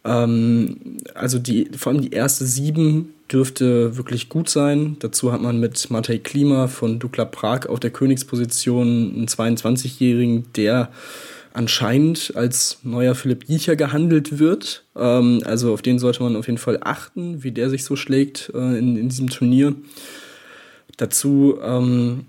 [0.05, 4.97] Ähm, also die, vor allem die erste sieben dürfte wirklich gut sein.
[4.99, 10.91] Dazu hat man mit Matej Klima von Dukla Prag auf der Königsposition einen 22-Jährigen, der
[11.53, 14.85] anscheinend als neuer Philipp Giecher gehandelt wird.
[14.97, 18.51] Ähm, also auf den sollte man auf jeden Fall achten, wie der sich so schlägt
[18.55, 19.74] äh, in, in diesem Turnier.
[20.97, 22.26] Dazu, ähm,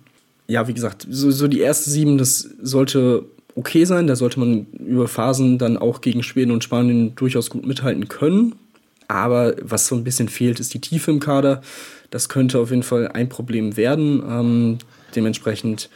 [0.47, 3.25] ja, wie gesagt, so, so die erste sieben, das sollte
[3.55, 4.07] okay sein.
[4.07, 8.55] Da sollte man über Phasen dann auch gegen Schweden und Spanien durchaus gut mithalten können.
[9.11, 11.61] Aber was so ein bisschen fehlt, ist die Tiefe im Kader.
[12.11, 14.23] Das könnte auf jeden Fall ein Problem werden.
[14.25, 14.77] Ähm,
[15.13, 15.89] dementsprechend,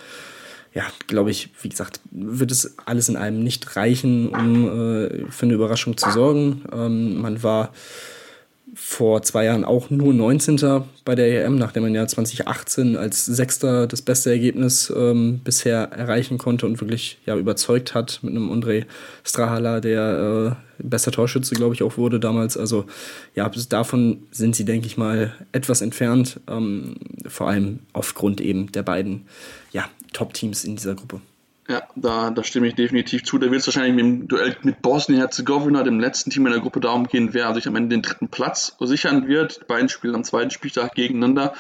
[0.74, 5.46] ja, glaube ich, wie gesagt, wird es alles in allem nicht reichen, um äh, für
[5.46, 6.64] eine Überraschung zu sorgen.
[6.74, 7.72] Ähm, man war
[8.76, 10.84] vor zwei Jahren auch nur 19.
[11.06, 16.38] bei der EM, nachdem man ja 2018 als Sechster das beste Ergebnis ähm, bisher erreichen
[16.38, 18.86] konnte und wirklich ja, überzeugt hat mit einem André
[19.24, 22.58] Strahala, der äh, bester Torschütze, glaube ich, auch wurde damals.
[22.58, 22.86] Also
[23.34, 26.96] ja, davon sind sie, denke ich mal, etwas entfernt, ähm,
[27.28, 29.26] vor allem aufgrund eben der beiden
[29.72, 31.22] ja, Top-Teams in dieser Gruppe.
[31.68, 33.40] Ja, da, da stimme ich definitiv zu.
[33.40, 36.80] Da wird es wahrscheinlich mit dem Duell mit Bosnien-Herzegowina, dem letzten Team in der Gruppe,
[36.80, 39.62] darum gehen, wer sich am Ende den dritten Platz sichern wird.
[39.62, 41.54] Die beiden spielen am zweiten Spieltag gegeneinander,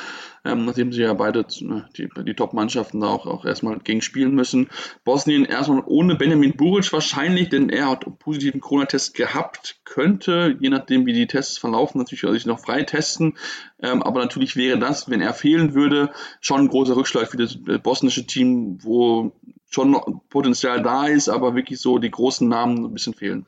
[0.46, 4.36] ähm, nachdem sie ja beide ne, die, die Top-Mannschaften da auch, auch erstmal gegen spielen
[4.36, 4.70] müssen.
[5.04, 10.70] Bosnien erstmal ohne Benjamin Buric wahrscheinlich, denn er hat einen positiven Corona-Test gehabt, könnte, je
[10.70, 13.34] nachdem wie die Tests verlaufen, natürlich sich noch frei testen.
[13.82, 17.58] Ähm, aber natürlich wäre das, wenn er fehlen würde, schon ein großer Rückschlag für das
[17.82, 19.34] bosnische Team, wo
[19.70, 23.46] schon Potenzial da ist, aber wirklich so die großen Namen ein bisschen fehlen.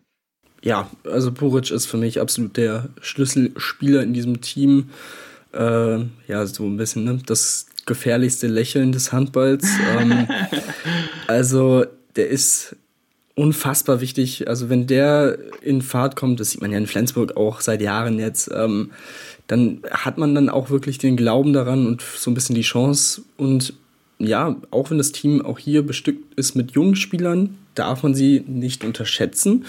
[0.63, 4.89] Ja, also Buric ist für mich absolut der Schlüsselspieler in diesem Team.
[5.57, 7.19] Äh, ja, so ein bisschen ne?
[7.25, 9.65] das gefährlichste Lächeln des Handballs.
[9.97, 10.27] ähm,
[11.27, 11.85] also
[12.15, 12.75] der ist
[13.33, 14.47] unfassbar wichtig.
[14.47, 18.19] Also wenn der in Fahrt kommt, das sieht man ja in Flensburg auch seit Jahren
[18.19, 18.91] jetzt, ähm,
[19.47, 23.21] dann hat man dann auch wirklich den Glauben daran und so ein bisschen die Chance.
[23.37, 23.73] Und
[24.19, 28.43] ja, auch wenn das Team auch hier bestückt ist mit jungen Spielern, darf man sie
[28.47, 29.65] nicht unterschätzen.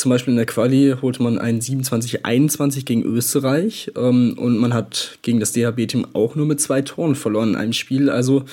[0.00, 5.18] Zum Beispiel in der Quali holte man einen 27-21 gegen Österreich ähm, und man hat
[5.20, 8.08] gegen das DHB-Team auch nur mit zwei Toren verloren in einem Spiel.
[8.08, 8.46] Also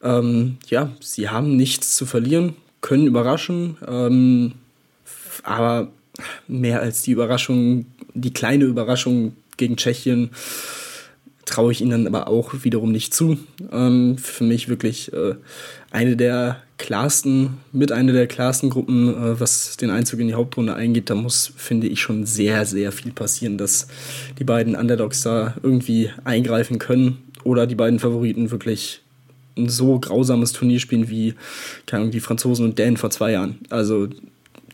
[0.00, 4.52] ähm, ja, sie haben nichts zu verlieren, können überraschen, ähm,
[5.42, 5.88] aber
[6.46, 10.30] mehr als die Überraschung, die kleine Überraschung gegen Tschechien
[11.46, 13.38] traue ich ihnen aber auch wiederum nicht zu.
[13.72, 15.36] Ähm, für mich wirklich äh,
[15.90, 20.74] eine der klarsten, mit einer der klarsten Gruppen, äh, was den Einzug in die Hauptrunde
[20.74, 21.08] eingeht.
[21.08, 23.88] Da muss, finde ich, schon sehr, sehr viel passieren, dass
[24.38, 29.00] die beiden Underdogs da irgendwie eingreifen können oder die beiden Favoriten wirklich
[29.56, 31.34] ein so grausames Turnier spielen wie
[31.86, 33.58] keine Ahnung, die Franzosen und Dänen vor zwei Jahren.
[33.70, 34.08] Also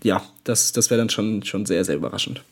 [0.03, 2.43] ja, das, das wäre dann schon, schon sehr, sehr überraschend.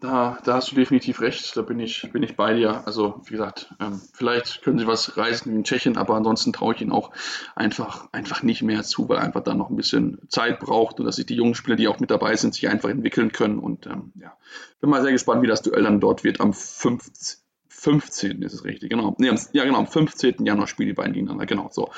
[0.00, 2.86] Da, da hast du definitiv recht, da bin ich, bin ich bei dir.
[2.86, 6.80] Also, wie gesagt, ähm, vielleicht können sie was reisen in Tschechien, aber ansonsten traue ich
[6.80, 7.10] ihnen auch
[7.54, 11.16] einfach, einfach nicht mehr zu, weil einfach da noch ein bisschen Zeit braucht und dass
[11.16, 13.58] sich die jungen Spieler, die auch mit dabei sind, sich einfach entwickeln können.
[13.58, 14.36] Und ähm, ja,
[14.80, 17.40] bin mal sehr gespannt, wie das Duell dann dort wird am 15.
[17.68, 18.42] 15.
[18.42, 19.14] ist es richtig, genau.
[19.18, 20.44] Nee, ja, genau, am 15.
[20.44, 21.90] Januar spielen die beiden gegeneinander, genau so.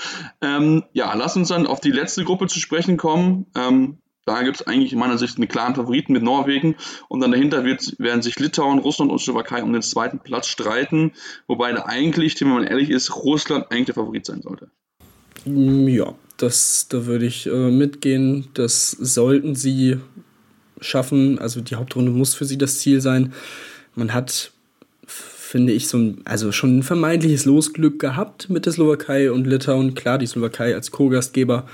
[0.43, 3.47] Ähm, ja, lass uns dann auf die letzte Gruppe zu sprechen kommen.
[3.55, 3.99] Ähm,
[4.29, 6.77] da gibt es eigentlich in meiner Sicht einen klaren Favoriten mit Norwegen
[7.09, 11.13] und dann dahinter wird, werden sich Litauen, Russland und Slowakei um den zweiten Platz streiten,
[11.47, 14.71] wobei da eigentlich, wenn man ehrlich ist, Russland eigentlich der Favorit sein sollte.
[15.47, 18.49] Mm, ja, das, da würde ich äh, mitgehen.
[18.53, 19.99] Das sollten sie
[20.81, 21.39] schaffen.
[21.39, 23.33] Also die Hauptrunde muss für sie das Ziel sein.
[23.95, 24.53] Man hat,
[25.07, 29.95] finde ich, so ein, also schon ein vermeintliches Losglück gehabt mit der Slowakei und Litauen.
[29.95, 31.67] Klar, die Slowakei als Co-Gastgeber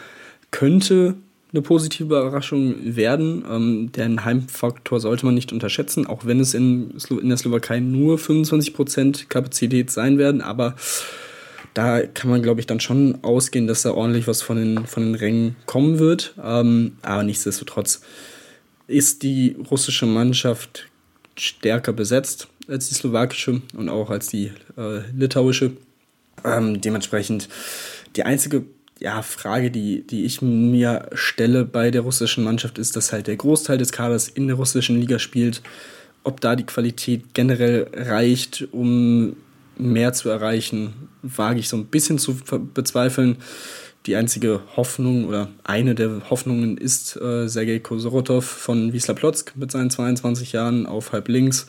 [0.53, 1.17] könnte
[1.55, 3.45] eine positive Überraschung werden.
[3.49, 8.19] Ähm, den Heimfaktor sollte man nicht unterschätzen, auch wenn es in, in der Slowakei nur
[8.19, 10.41] 25% Kapazität sein werden.
[10.41, 10.75] Aber
[11.73, 15.05] da kann man, glaube ich, dann schon ausgehen, dass da ordentlich was von den, von
[15.05, 16.35] den Rängen kommen wird.
[16.43, 18.03] Ähm, aber nichtsdestotrotz
[18.89, 20.89] ist die russische Mannschaft
[21.37, 25.73] stärker besetzt als die slowakische und auch als die äh, litauische.
[26.45, 27.49] Ähm, dementsprechend
[28.17, 28.65] die einzige
[29.01, 33.37] ja, Frage, die, die ich mir stelle bei der russischen Mannschaft, ist, dass halt der
[33.37, 35.63] Großteil des Kaders in der russischen Liga spielt.
[36.23, 39.37] Ob da die Qualität generell reicht, um
[39.77, 42.37] mehr zu erreichen, wage ich so ein bisschen zu
[42.73, 43.37] bezweifeln.
[44.07, 49.73] Die einzige Hoffnung oder eine der Hoffnungen ist äh, Sergei Kosorotov von Wisla Plotzk mit
[49.73, 51.67] seinen 22 Jahren auf halb links.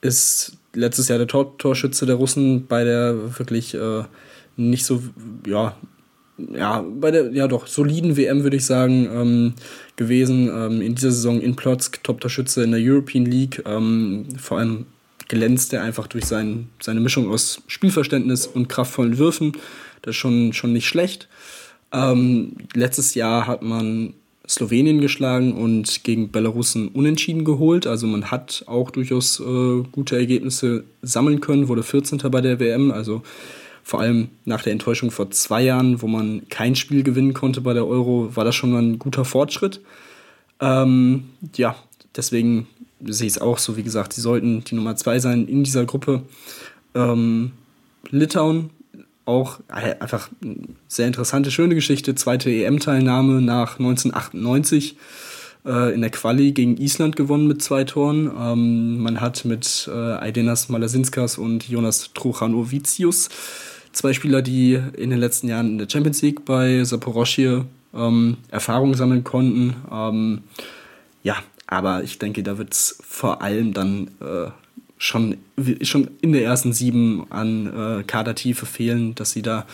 [0.00, 4.04] Ist letztes Jahr der Tor Torschütze der Russen bei der wirklich äh,
[4.56, 5.02] nicht so
[5.46, 5.76] ja,
[6.54, 9.54] ja, bei der, ja doch, soliden WM würde ich sagen, ähm,
[9.96, 10.48] gewesen.
[10.48, 14.86] Ähm, in dieser Saison in Plotzk, Top-Torschütze in der European League, ähm, vor allem
[15.28, 19.52] glänzt er einfach durch sein, seine Mischung aus Spielverständnis und kraftvollen Würfen.
[20.02, 21.28] Das ist schon, schon nicht schlecht.
[21.92, 24.14] Ähm, letztes Jahr hat man
[24.48, 27.86] Slowenien geschlagen und gegen Belarusen unentschieden geholt.
[27.86, 32.18] Also man hat auch durchaus äh, gute Ergebnisse sammeln können, wurde 14.
[32.30, 32.90] bei der WM.
[32.90, 33.22] Also
[33.90, 37.74] vor allem nach der Enttäuschung vor zwei Jahren, wo man kein Spiel gewinnen konnte bei
[37.74, 39.80] der Euro, war das schon mal ein guter Fortschritt.
[40.60, 41.24] Ähm,
[41.56, 41.74] ja,
[42.14, 42.68] deswegen
[43.04, 45.86] sehe ich es auch so, wie gesagt, sie sollten die Nummer zwei sein in dieser
[45.86, 46.22] Gruppe.
[46.94, 47.50] Ähm,
[48.10, 48.70] Litauen
[49.24, 50.28] auch äh, einfach
[50.86, 52.14] sehr interessante, schöne Geschichte.
[52.14, 54.98] Zweite EM-Teilnahme nach 1998
[55.66, 58.30] äh, in der Quali gegen Island gewonnen mit zwei Toren.
[58.38, 63.30] Ähm, man hat mit äh, Aidenas Malasinskas und Jonas Truchanovicius
[63.92, 67.62] zwei Spieler, die in den letzten Jahren in der Champions League bei Saporoschie
[67.94, 69.76] ähm, Erfahrung sammeln konnten.
[69.90, 70.42] Ähm,
[71.22, 71.36] ja,
[71.66, 74.50] aber ich denke, da wird es vor allem dann äh,
[74.98, 75.38] schon,
[75.82, 79.66] schon in der ersten sieben an äh, Kadertiefe fehlen, dass sie da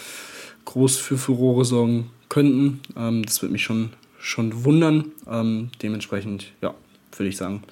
[0.64, 2.80] groß für Furore sorgen könnten.
[2.96, 5.06] Ähm, das würde mich schon, schon wundern.
[5.30, 6.74] Ähm, dementsprechend, ja,
[7.16, 7.62] würde ich sagen,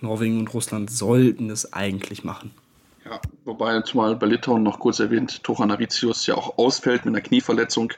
[0.00, 2.50] Norwegen und Russland sollten es eigentlich machen.
[3.08, 7.94] Ja, wobei zumal bei Litauen noch kurz erwähnt, Tochanavicius ja auch ausfällt mit einer Knieverletzung.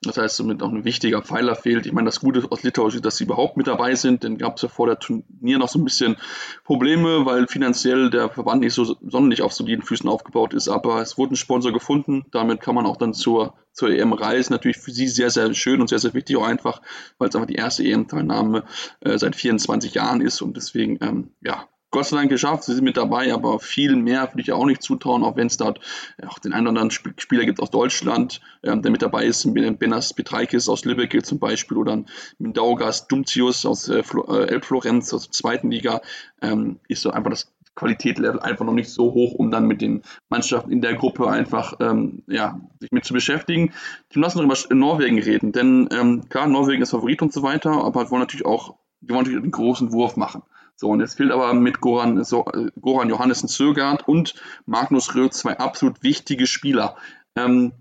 [0.00, 1.84] Das heißt, somit auch ein wichtiger Pfeiler fehlt.
[1.84, 4.22] Ich meine, das Gute aus Litauen ist, dass sie überhaupt mit dabei sind.
[4.22, 6.16] Denn gab es ja vor der Turnier noch so ein bisschen
[6.64, 10.68] Probleme, weil finanziell der Verband nicht so sonderlich auf soliden Füßen aufgebaut ist.
[10.68, 12.24] Aber es wurde ein Sponsor gefunden.
[12.30, 14.54] Damit kann man auch dann zur, zur EM reisen.
[14.54, 16.80] Natürlich für sie sehr, sehr schön und sehr, sehr wichtig auch einfach,
[17.18, 18.64] weil es einfach die erste EM-Teilnahme
[19.00, 20.40] äh, seit 24 Jahren ist.
[20.40, 24.28] Und deswegen, ähm, ja, Gott sei Dank geschafft, sie sind mit dabei, aber viel mehr
[24.32, 25.80] würde ich auch nicht zutrauen, auch wenn es dort
[26.26, 30.12] auch den einen oder anderen Spieler gibt aus Deutschland, ähm, der mit dabei ist, Benas
[30.12, 32.04] Petraikis aus Lübeck zum Beispiel oder
[32.38, 36.00] Mindaugas Dumtius aus äh, äh, Elbflorenz aus der zweiten Liga,
[36.42, 40.02] ähm, ist so einfach das Qualitätslevel einfach noch nicht so hoch, um dann mit den
[40.28, 43.72] Mannschaften in der Gruppe einfach ähm, ja, sich mit zu beschäftigen.
[44.12, 47.84] Die lassen noch über Norwegen reden, denn ähm, klar, Norwegen ist Favorit und so weiter,
[47.84, 50.42] aber wollen natürlich auch, die wollen natürlich einen großen Wurf machen.
[50.76, 54.34] So, und jetzt fehlt aber mit Goran, so, äh, Goran Johannessen Sögaard und
[54.66, 56.96] Magnus Röth zwei absolut wichtige Spieler.
[57.34, 57.72] Ähm,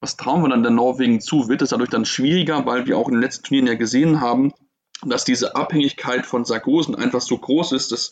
[0.00, 1.48] was trauen wir dann der Norwegen zu?
[1.48, 4.52] Wird es dadurch dann schwieriger, weil wir auch in den letzten Turnieren ja gesehen haben,
[5.04, 8.10] dass diese Abhängigkeit von Sargosen einfach so groß ist, dass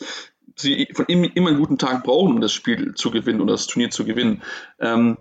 [0.56, 3.66] sie von ihm immer einen guten Tag brauchen, um das Spiel zu gewinnen oder das
[3.66, 4.42] Turnier zu gewinnen.
[4.78, 5.18] Ähm,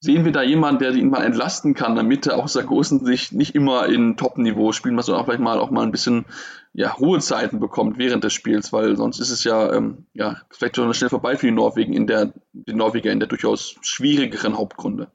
[0.00, 3.86] sehen wir da jemanden, der ihn mal entlasten kann, damit auch Sargosen sich nicht immer
[3.86, 6.24] in Top-Niveau spielen muss, sondern auch vielleicht mal auch mal ein bisschen
[6.72, 10.92] ja, Ruhezeiten bekommt während des Spiels, weil sonst ist es ja, ähm, ja vielleicht schon
[10.94, 15.08] schnell vorbei für die Norwegen in der, die Norweger in der durchaus schwierigeren Hauptgrunde.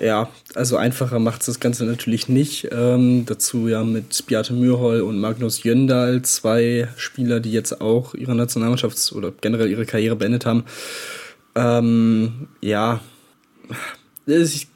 [0.00, 2.68] Ja, also einfacher macht es das Ganze natürlich nicht.
[2.70, 8.32] Ähm, dazu ja mit Beate Mürhol und Magnus Jöndal, zwei Spieler, die jetzt auch ihre
[8.32, 10.64] Nationalmannschafts- oder generell ihre Karriere beendet haben.
[11.54, 13.00] Ähm, ja,
[14.26, 14.68] ich,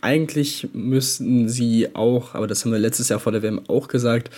[0.00, 4.30] eigentlich müssten sie auch, aber das haben wir letztes Jahr vor der WM auch gesagt,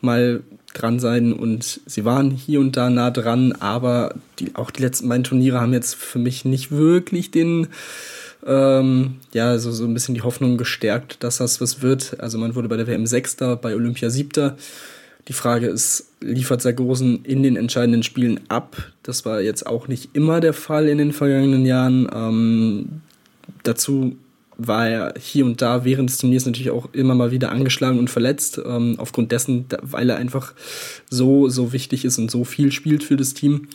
[0.00, 0.42] mal
[0.74, 5.08] dran sein und sie waren hier und da nah dran, aber die, auch die letzten
[5.08, 7.68] beiden Turniere haben jetzt für mich nicht wirklich den,
[8.46, 12.20] ähm, ja, so, so ein bisschen die Hoffnung gestärkt, dass das was wird.
[12.20, 14.56] Also man wurde bei der WM Sechster, bei Olympia Siebter.
[15.26, 18.76] Die Frage ist, liefert Sargosen in den entscheidenden Spielen ab?
[19.02, 22.08] Das war jetzt auch nicht immer der Fall in den vergangenen Jahren.
[22.14, 23.00] Ähm,
[23.68, 24.16] dazu
[24.58, 28.10] war er hier und da während des Turniers natürlich auch immer mal wieder angeschlagen und
[28.10, 30.52] verletzt, ähm, aufgrund dessen, weil er einfach
[31.08, 33.68] so, so wichtig ist und so viel spielt für das Team.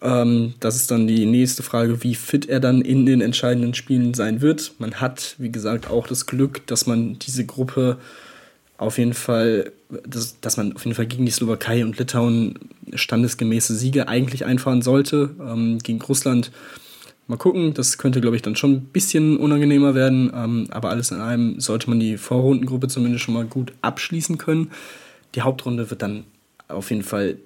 [0.00, 4.14] Ähm, das ist dann die nächste Frage, wie fit er dann in den entscheidenden Spielen
[4.14, 4.72] sein wird.
[4.78, 7.98] Man hat, wie gesagt, auch das Glück, dass man diese Gruppe
[8.78, 9.72] auf jeden Fall,
[10.06, 12.58] dass, dass man auf jeden Fall gegen die Slowakei und Litauen
[12.94, 15.30] standesgemäße Siege eigentlich einfahren sollte.
[15.40, 16.50] Ähm, gegen Russland
[17.26, 20.30] Mal gucken, das könnte, glaube ich, dann schon ein bisschen unangenehmer werden.
[20.34, 24.70] Ähm, aber alles in allem sollte man die Vorrundengruppe zumindest schon mal gut abschließen können.
[25.34, 26.24] Die Hauptrunde wird dann
[26.68, 27.38] auf jeden Fall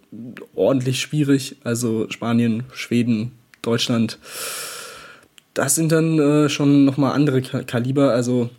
[0.55, 1.57] ordentlich schwierig.
[1.62, 4.18] Also Spanien, Schweden, Deutschland,
[5.55, 8.12] das sind dann äh, schon nochmal andere Kaliber.
[8.12, 8.51] Also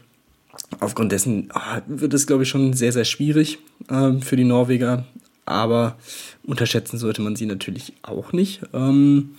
[0.79, 3.59] aufgrund dessen oh, wird es, glaube ich, schon sehr, sehr schwierig
[3.89, 5.05] äh, für die Norweger.
[5.45, 5.97] Aber
[6.43, 8.61] unterschätzen sollte man sie natürlich auch nicht.
[8.73, 9.31] Ähm,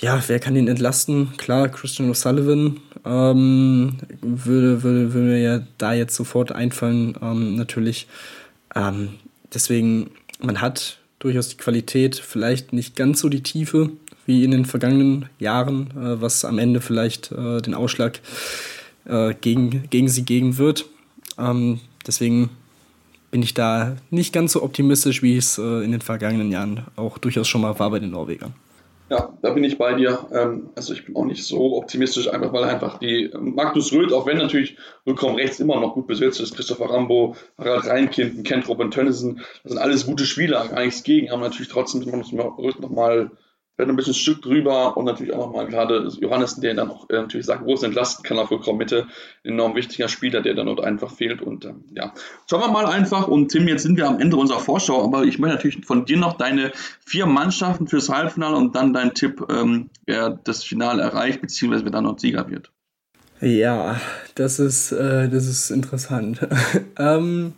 [0.00, 1.36] ja, wer kann ihn entlasten?
[1.36, 8.08] Klar, Christian O'Sullivan ähm, würde, würde, würde mir ja da jetzt sofort einfallen, ähm, natürlich.
[8.74, 9.10] Ähm,
[9.52, 13.90] deswegen, man hat durchaus die Qualität, vielleicht nicht ganz so die Tiefe
[14.26, 18.20] wie in den vergangenen Jahren, äh, was am Ende vielleicht äh, den Ausschlag
[19.04, 20.86] äh, gegen, gegen sie geben wird.
[21.38, 22.50] Ähm, deswegen
[23.30, 27.18] bin ich da nicht ganz so optimistisch, wie es äh, in den vergangenen Jahren auch
[27.18, 28.54] durchaus schon mal war bei den Norwegern.
[29.10, 30.26] Ja, da bin ich bei dir.
[30.32, 34.26] Ähm, also ich bin auch nicht so optimistisch, einfach weil einfach die Magnus Röth, auch
[34.26, 38.90] wenn natürlich Rückraum rechts immer noch gut besetzt ist, Christopher Rambo, Harald Reinkind, Kent Robin
[38.90, 43.30] Tönnissen, das sind alles gute Spieler, gar nichts gegen, aber natürlich trotzdem man Röth nochmal
[43.76, 47.14] fährt ein bisschen Stück drüber und natürlich auch nochmal gerade Johannes, der dann auch äh,
[47.14, 49.06] natürlich sagt, groß entlasten kann auf Rückraummitte.
[49.44, 51.42] Ein enorm wichtiger Spieler, der dann dort einfach fehlt.
[51.42, 52.12] Und ähm, ja,
[52.48, 53.26] schauen wir mal einfach.
[53.26, 56.18] Und Tim, jetzt sind wir am Ende unserer Vorschau, aber ich möchte natürlich von dir
[56.18, 56.70] noch deine
[57.04, 61.92] vier Mannschaften fürs Halbfinale und dann dein Tipp, ähm, wer das Finale erreicht, beziehungsweise wer
[61.92, 62.70] dann noch Sieger wird.
[63.40, 64.00] Ja,
[64.36, 66.46] das ist, äh, das ist interessant.
[66.98, 67.54] ähm,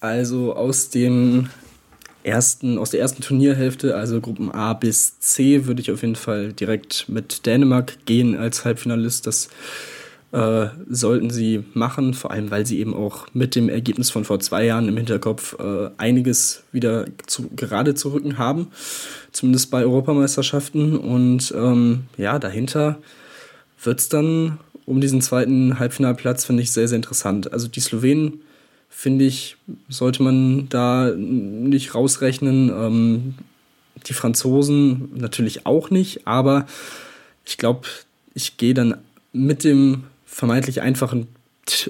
[0.00, 1.48] also aus dem
[2.24, 6.52] ersten, aus der ersten Turnierhälfte, also Gruppen A bis C, würde ich auf jeden Fall
[6.52, 9.26] direkt mit Dänemark gehen als Halbfinalist.
[9.26, 9.48] Das
[10.32, 14.40] äh, sollten sie machen, vor allem weil sie eben auch mit dem Ergebnis von vor
[14.40, 18.68] zwei Jahren im Hinterkopf äh, einiges wieder zu, gerade zu rücken haben,
[19.32, 20.96] zumindest bei Europameisterschaften.
[20.96, 22.98] Und ähm, ja, dahinter
[23.82, 27.52] wird es dann um diesen zweiten Halbfinalplatz, finde ich, sehr, sehr interessant.
[27.52, 28.40] Also die Slowenen
[28.94, 29.56] finde ich,
[29.88, 32.68] sollte man da nicht rausrechnen.
[32.68, 33.34] Ähm,
[34.06, 36.66] die Franzosen natürlich auch nicht, aber
[37.44, 37.88] ich glaube,
[38.34, 38.98] ich gehe dann
[39.32, 41.26] mit dem vermeintlich einfachen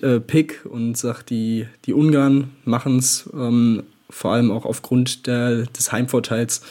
[0.00, 5.66] äh, Pick und sage, die, die Ungarn machen es, ähm, vor allem auch aufgrund der,
[5.66, 6.62] des Heimvorteils,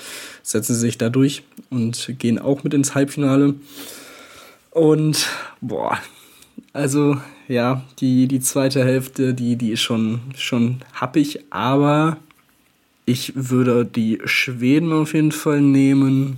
[0.43, 3.55] setzen sie sich da durch und gehen auch mit ins Halbfinale.
[4.71, 5.27] Und
[5.59, 5.99] boah,
[6.71, 7.17] also
[7.51, 12.17] ja, die, die zweite Hälfte, die, die ist schon, schon happig, aber
[13.05, 16.37] ich würde die Schweden auf jeden Fall nehmen.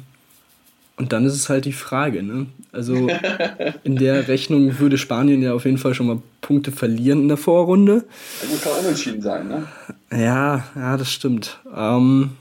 [0.97, 2.47] Und dann ist es halt die Frage, ne?
[2.71, 3.07] Also
[3.83, 7.37] in der Rechnung würde Spanien ja auf jeden Fall schon mal Punkte verlieren in der
[7.37, 8.05] Vorrunde.
[8.41, 9.67] Gut, kann unentschieden sein, ne?
[10.11, 11.59] Ja, ja, das stimmt.
[11.75, 12.31] Ähm,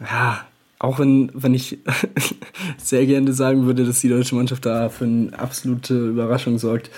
[0.00, 0.46] ja,
[0.78, 1.78] auch wenn, wenn ich
[2.78, 6.90] sehr gerne sagen würde, dass die deutsche Mannschaft da für eine absolute Überraschung sorgt.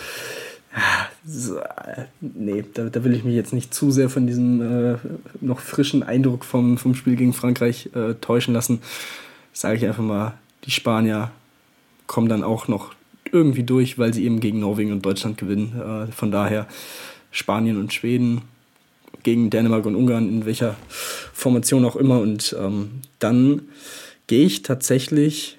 [2.21, 4.61] Nee, da, da, will ich mich jetzt nicht zu sehr von diesem
[4.95, 4.99] äh,
[5.41, 8.81] noch frischen Eindruck vom, vom Spiel gegen Frankreich äh, täuschen lassen.
[9.53, 11.33] Sage ich einfach mal, die Spanier
[12.07, 12.95] kommen dann auch noch
[13.33, 15.81] irgendwie durch, weil sie eben gegen Norwegen und Deutschland gewinnen.
[16.09, 16.66] Äh, von daher
[17.31, 18.43] Spanien und Schweden
[19.23, 20.77] gegen Dänemark und Ungarn, in welcher
[21.33, 22.21] Formation auch immer.
[22.21, 23.62] Und ähm, dann
[24.27, 25.59] gehe ich tatsächlich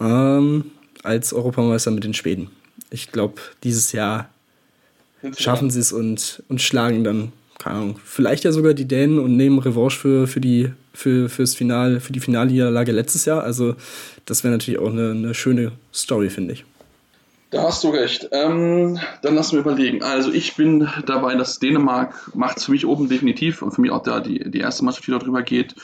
[0.00, 0.70] ähm,
[1.02, 2.50] als Europameister mit den Schweden.
[2.90, 4.30] Ich glaube, dieses Jahr
[5.36, 9.36] schaffen sie es und, und schlagen dann, keine Ahnung, vielleicht ja sogar die Dänen und
[9.36, 13.42] nehmen Revanche für, für, die, für, fürs Final, für die Finalniederlage letztes Jahr.
[13.42, 13.74] Also
[14.24, 16.64] das wäre natürlich auch eine, eine schöne Story, finde ich.
[17.50, 18.28] Da hast du recht.
[18.32, 20.02] Ähm, dann lass mir überlegen.
[20.02, 23.90] Also ich bin dabei, dass Dänemark macht es für mich oben definitiv und für mich
[23.90, 25.74] auch da die, die erste Mannschaft, die darüber geht.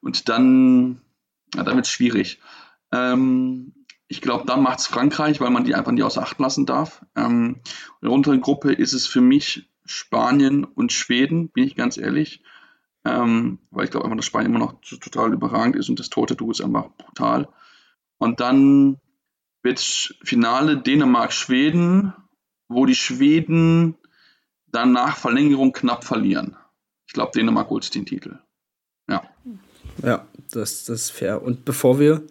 [0.00, 1.00] Und dann,
[1.54, 2.40] ja, dann wird es schwierig.
[2.90, 3.72] Ähm,
[4.12, 7.02] ich glaube, dann macht es Frankreich, weil man die einfach nicht außer Acht lassen darf.
[7.16, 7.62] Ähm,
[8.02, 12.42] in der unteren Gruppe ist es für mich Spanien und Schweden, bin ich ganz ehrlich.
[13.06, 16.36] Ähm, weil ich glaube einfach, dass Spanien immer noch total überragend ist und das tote
[16.36, 17.48] Duo ist einfach brutal.
[18.18, 19.00] Und dann
[19.62, 22.12] wird Finale Dänemark-Schweden,
[22.68, 23.94] wo die Schweden
[24.66, 26.54] dann nach Verlängerung knapp verlieren.
[27.06, 28.40] Ich glaube, Dänemark holt den Titel.
[29.08, 29.22] Ja.
[30.02, 31.40] Ja, das, das ist fair.
[31.40, 32.26] Und bevor wir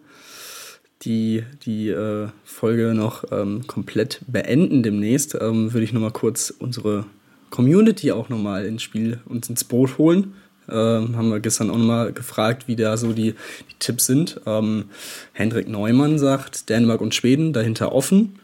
[1.02, 7.06] die, die äh, Folge noch ähm, komplett beenden demnächst, ähm, würde ich nochmal kurz unsere
[7.50, 10.34] Community auch nochmal ins Spiel uns ins Boot holen.
[10.68, 14.40] Ähm, haben wir gestern auch nochmal gefragt, wie da so die, die Tipps sind.
[14.46, 14.84] Ähm,
[15.32, 18.38] Hendrik Neumann sagt Dänemark und Schweden dahinter offen.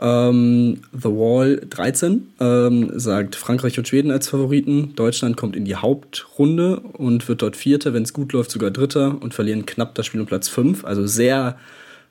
[0.00, 4.94] Ähm, The Wall 13 ähm, sagt Frankreich und Schweden als Favoriten.
[4.96, 9.22] Deutschland kommt in die Hauptrunde und wird dort Vierter, wenn es gut läuft, sogar Dritter
[9.22, 10.84] und verlieren knapp das Spiel um Platz 5.
[10.84, 11.56] Also sehr,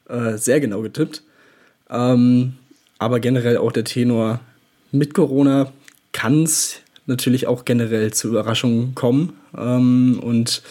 [0.08, 1.24] äh, sehr genau getippt.
[1.90, 2.54] Ähm,
[3.00, 4.40] aber generell auch der Tenor
[4.92, 5.72] mit Corona
[6.14, 9.34] kann es natürlich auch generell zu Überraschungen kommen.
[9.58, 10.62] Ähm, und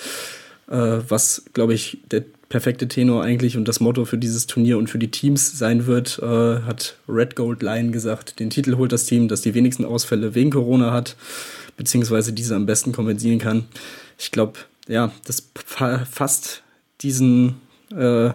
[0.70, 4.90] äh, was, glaube ich, der perfekte Tenor eigentlich und das Motto für dieses Turnier und
[4.90, 8.38] für die Teams sein wird, äh, hat Red Gold Lion gesagt.
[8.40, 11.16] Den Titel holt das Team, das die wenigsten Ausfälle wegen Corona hat,
[11.78, 13.64] beziehungsweise diese am besten kompensieren kann.
[14.18, 16.62] Ich glaube, ja, das fasst
[17.00, 17.54] diesen,
[17.90, 18.32] äh,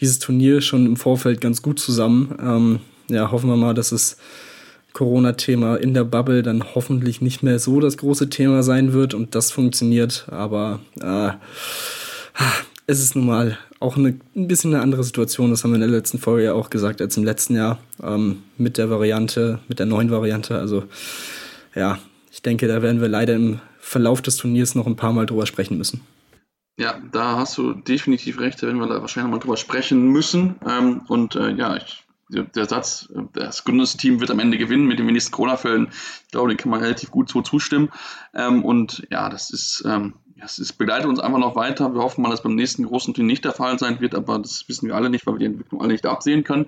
[0.00, 2.38] dieses Turnier schon im Vorfeld ganz gut zusammen.
[2.40, 4.16] Ähm, ja, hoffen wir mal, dass es
[4.92, 9.34] Corona-Thema in der Bubble dann hoffentlich nicht mehr so das große Thema sein wird und
[9.34, 10.26] das funktioniert.
[10.30, 11.30] Aber äh,
[12.86, 15.80] es ist nun mal auch eine, ein bisschen eine andere Situation, das haben wir in
[15.80, 19.78] der letzten Folge ja auch gesagt, als im letzten Jahr ähm, mit der Variante, mit
[19.78, 20.58] der neuen Variante.
[20.58, 20.84] Also
[21.74, 21.98] ja,
[22.30, 25.46] ich denke, da werden wir leider im Verlauf des Turniers noch ein paar Mal drüber
[25.46, 26.00] sprechen müssen.
[26.78, 30.56] Ja, da hast du definitiv recht, da werden wir da wahrscheinlich mal drüber sprechen müssen.
[30.66, 35.06] Ähm, und äh, ja, ich, der Satz, das Gründungsteam wird am Ende gewinnen mit den
[35.06, 35.88] wenigsten Corona-Fällen,
[36.24, 37.90] ich glaube, den kann man relativ gut so zustimmen.
[38.34, 39.84] Ähm, und ja, das ist,
[40.36, 41.94] ähm, es begleitet uns einfach noch weiter.
[41.94, 44.68] Wir hoffen mal, dass beim nächsten großen Turnier nicht der Fall sein wird, aber das
[44.68, 46.66] wissen wir alle nicht, weil wir die Entwicklung alle nicht absehen können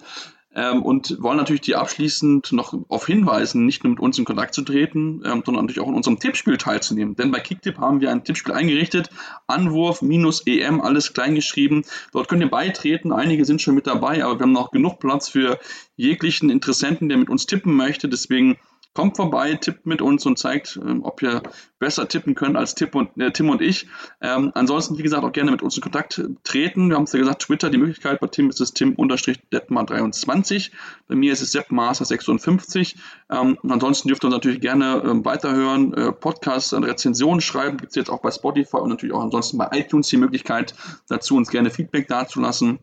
[0.55, 4.55] ähm, und wollen natürlich die abschließend noch auf hinweisen, nicht nur mit uns in Kontakt
[4.55, 7.15] zu treten, ähm, sondern natürlich auch in unserem Tippspiel teilzunehmen.
[7.17, 9.11] Denn bei Kicktip haben wir ein Tippspiel eingerichtet,
[9.47, 11.85] Anwurf minus EM, alles kleingeschrieben.
[12.13, 15.29] Dort könnt ihr beitreten, einige sind schon mit dabei, aber wir haben noch genug Platz
[15.29, 15.59] für
[15.97, 18.09] jeglichen Interessenten, der mit uns tippen möchte.
[18.09, 18.57] Deswegen
[18.95, 21.43] Kommt vorbei, tippt mit uns und zeigt, ähm, ob ihr
[21.79, 23.87] besser tippen könnt als Tipp und, äh, Tim und ich.
[24.21, 26.89] Ähm, ansonsten, wie gesagt, auch gerne mit uns in Kontakt treten.
[26.89, 28.19] Wir haben es ja gesagt, Twitter die Möglichkeit.
[28.19, 30.73] Bei Tim ist es Tim-Detmar23.
[31.07, 32.97] Bei mir ist es seppmaster56.
[33.31, 37.77] Ähm, und ansonsten dürft ihr uns natürlich gerne ähm, weiterhören, äh, Podcasts, äh, Rezensionen schreiben.
[37.77, 40.75] Gibt es jetzt auch bei Spotify und natürlich auch ansonsten bei iTunes die Möglichkeit,
[41.09, 42.81] dazu uns gerne Feedback dazulassen.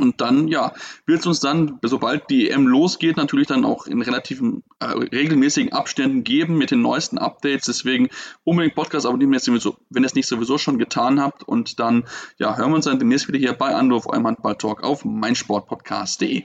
[0.00, 0.72] Und dann, ja,
[1.06, 5.72] wird es uns dann, sobald die EM losgeht, natürlich dann auch in relativen, äh, regelmäßigen
[5.72, 7.66] Abständen geben mit den neuesten Updates.
[7.66, 8.08] Deswegen
[8.44, 11.42] unbedingt Podcast abonnieren, wenn ihr es nicht sowieso schon getan habt.
[11.42, 12.04] Und dann,
[12.38, 16.44] ja, hören wir uns dann demnächst wieder hier bei Anruf, eurem Handball-Talk auf meinsportpodcast.de.